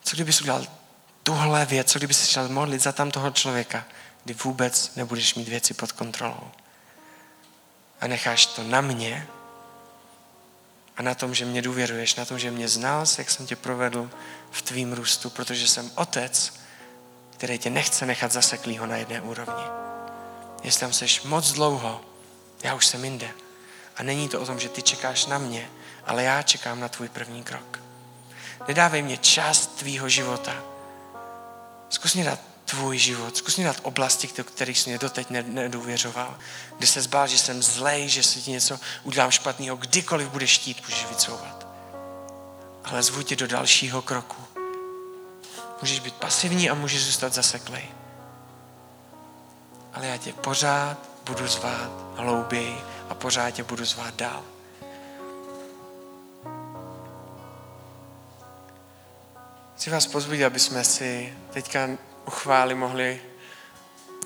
Co 0.03 0.17
kdybys 0.17 0.41
udělal 0.41 0.67
tuhle 1.23 1.67
věc, 1.67 1.93
co 1.93 1.99
kdybys 1.99 2.21
se 2.21 2.27
šel 2.27 2.49
modlit 2.49 2.83
za 2.83 2.93
tam 2.93 3.11
toho 3.11 3.31
člověka, 3.31 3.85
kdy 4.25 4.35
vůbec 4.35 4.97
nebudeš 4.97 5.35
mít 5.35 5.49
věci 5.49 5.75
pod 5.75 5.93
kontrolou 5.93 6.51
a 8.01 8.07
necháš 8.07 8.47
to 8.47 8.63
na 8.63 8.81
mě 8.81 9.27
a 10.97 11.03
na 11.03 11.15
tom, 11.15 11.35
že 11.35 11.45
mě 11.45 11.63
důvěruješ, 11.63 12.15
na 12.15 12.25
tom, 12.25 12.39
že 12.39 12.51
mě 12.51 12.69
znal, 12.69 13.05
jak 13.19 13.31
jsem 13.31 13.47
tě 13.47 13.57
provedl 13.57 14.11
v 14.51 14.63
tvým 14.63 14.93
růstu, 14.93 15.31
protože 15.31 15.69
jsem 15.69 15.91
otec, 15.95 16.53
který 17.31 17.59
tě 17.59 17.71
nechce 17.71 18.07
nechat 18.07 18.33
zaseklýho 18.33 18.87
na 18.87 18.97
jedné 18.97 19.21
úrovni. 19.21 19.65
Jestli 20.63 20.81
tam 20.81 20.93
seš 20.93 21.23
moc 21.23 21.53
dlouho, 21.53 22.01
já 22.63 22.75
už 22.75 22.87
jsem 22.87 23.05
jinde. 23.05 23.31
A 23.97 24.03
není 24.03 24.29
to 24.29 24.41
o 24.41 24.47
tom, 24.47 24.61
že 24.61 24.69
ty 24.69 24.83
čekáš 24.83 25.27
na 25.27 25.39
mě, 25.39 25.71
ale 26.07 26.23
já 26.23 26.43
čekám 26.43 26.81
na 26.81 26.89
tvůj 26.89 27.09
první 27.09 27.43
krok. 27.45 27.81
Nedávej 28.69 29.03
mě 29.03 29.17
část 29.17 29.67
tvýho 29.67 30.09
života. 30.09 30.63
Zkus 31.89 32.15
mě 32.15 32.25
dát 32.25 32.41
tvůj 32.65 32.99
život. 32.99 33.37
Zkus 33.37 33.57
mě 33.57 33.67
dát 33.67 33.81
oblasti, 33.83 34.29
do 34.37 34.45
kterých 34.45 34.79
jsi 34.79 34.91
mě 34.91 34.99
doteď 34.99 35.31
nedůvěřoval. 35.31 36.39
Kde 36.79 36.87
se 36.87 37.03
zbál, 37.03 37.27
že 37.27 37.39
jsem 37.39 37.63
zlej, 37.63 38.09
že 38.09 38.23
si 38.23 38.43
ti 38.43 38.51
něco 38.51 38.81
udělám 39.03 39.31
špatného. 39.31 39.77
Kdykoliv 39.77 40.29
budeš 40.29 40.59
chtít, 40.59 40.83
můžeš 40.83 41.07
vycouvat. 41.07 41.67
ale 42.85 43.03
zvu 43.03 43.23
tě 43.23 43.37
do 43.37 43.47
dalšího 43.47 44.03
kroku. 44.03 44.43
Můžeš 45.83 46.01
být 46.01 46.15
pasivní 46.15 46.71
a 46.71 46.75
můžeš 46.75 47.05
zůstat 47.05 47.33
zaseklej. 47.33 47.85
Ale 49.93 50.07
já 50.07 50.17
tě 50.17 50.33
pořád 50.33 51.16
budu 51.27 51.47
zvát 51.47 51.91
hlouběji 52.17 52.77
a 53.09 53.15
pořád 53.15 53.51
tě 53.51 53.63
budu 53.63 53.85
zvát 53.85 54.15
dál. 54.15 54.43
Chci 59.77 59.91
vás 59.91 60.07
pozbudit, 60.07 60.45
aby 60.45 60.61
jsme 60.61 60.85
si 60.85 61.35
teďka 61.53 61.89
u 62.27 62.31
chvály 62.31 62.75
mohli, 62.75 63.21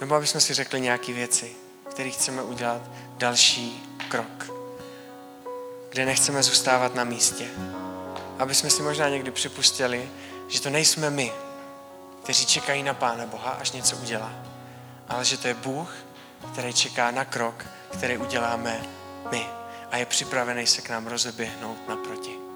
nebo 0.00 0.14
aby 0.14 0.26
jsme 0.26 0.40
si 0.40 0.54
řekli 0.54 0.80
nějaké 0.80 1.12
věci, 1.12 1.52
které 1.90 2.10
chceme 2.10 2.42
udělat 2.42 2.82
další 3.18 3.96
krok, 4.08 4.50
kde 5.88 6.04
nechceme 6.04 6.42
zůstávat 6.42 6.94
na 6.94 7.04
místě. 7.04 7.48
Aby 8.38 8.54
jsme 8.54 8.70
si 8.70 8.82
možná 8.82 9.08
někdy 9.08 9.30
připustili, 9.30 10.08
že 10.48 10.60
to 10.60 10.70
nejsme 10.70 11.10
my, 11.10 11.32
kteří 12.22 12.46
čekají 12.46 12.82
na 12.82 12.94
Pána 12.94 13.26
Boha, 13.26 13.50
až 13.50 13.72
něco 13.72 13.96
udělá, 13.96 14.32
ale 15.08 15.24
že 15.24 15.36
to 15.36 15.48
je 15.48 15.54
Bůh, 15.54 15.94
který 16.52 16.72
čeká 16.72 17.10
na 17.10 17.24
krok, 17.24 17.66
který 17.92 18.18
uděláme 18.18 18.80
my 19.30 19.46
a 19.90 19.96
je 19.96 20.06
připravený 20.06 20.66
se 20.66 20.82
k 20.82 20.88
nám 20.88 21.06
rozeběhnout 21.06 21.88
naproti. 21.88 22.49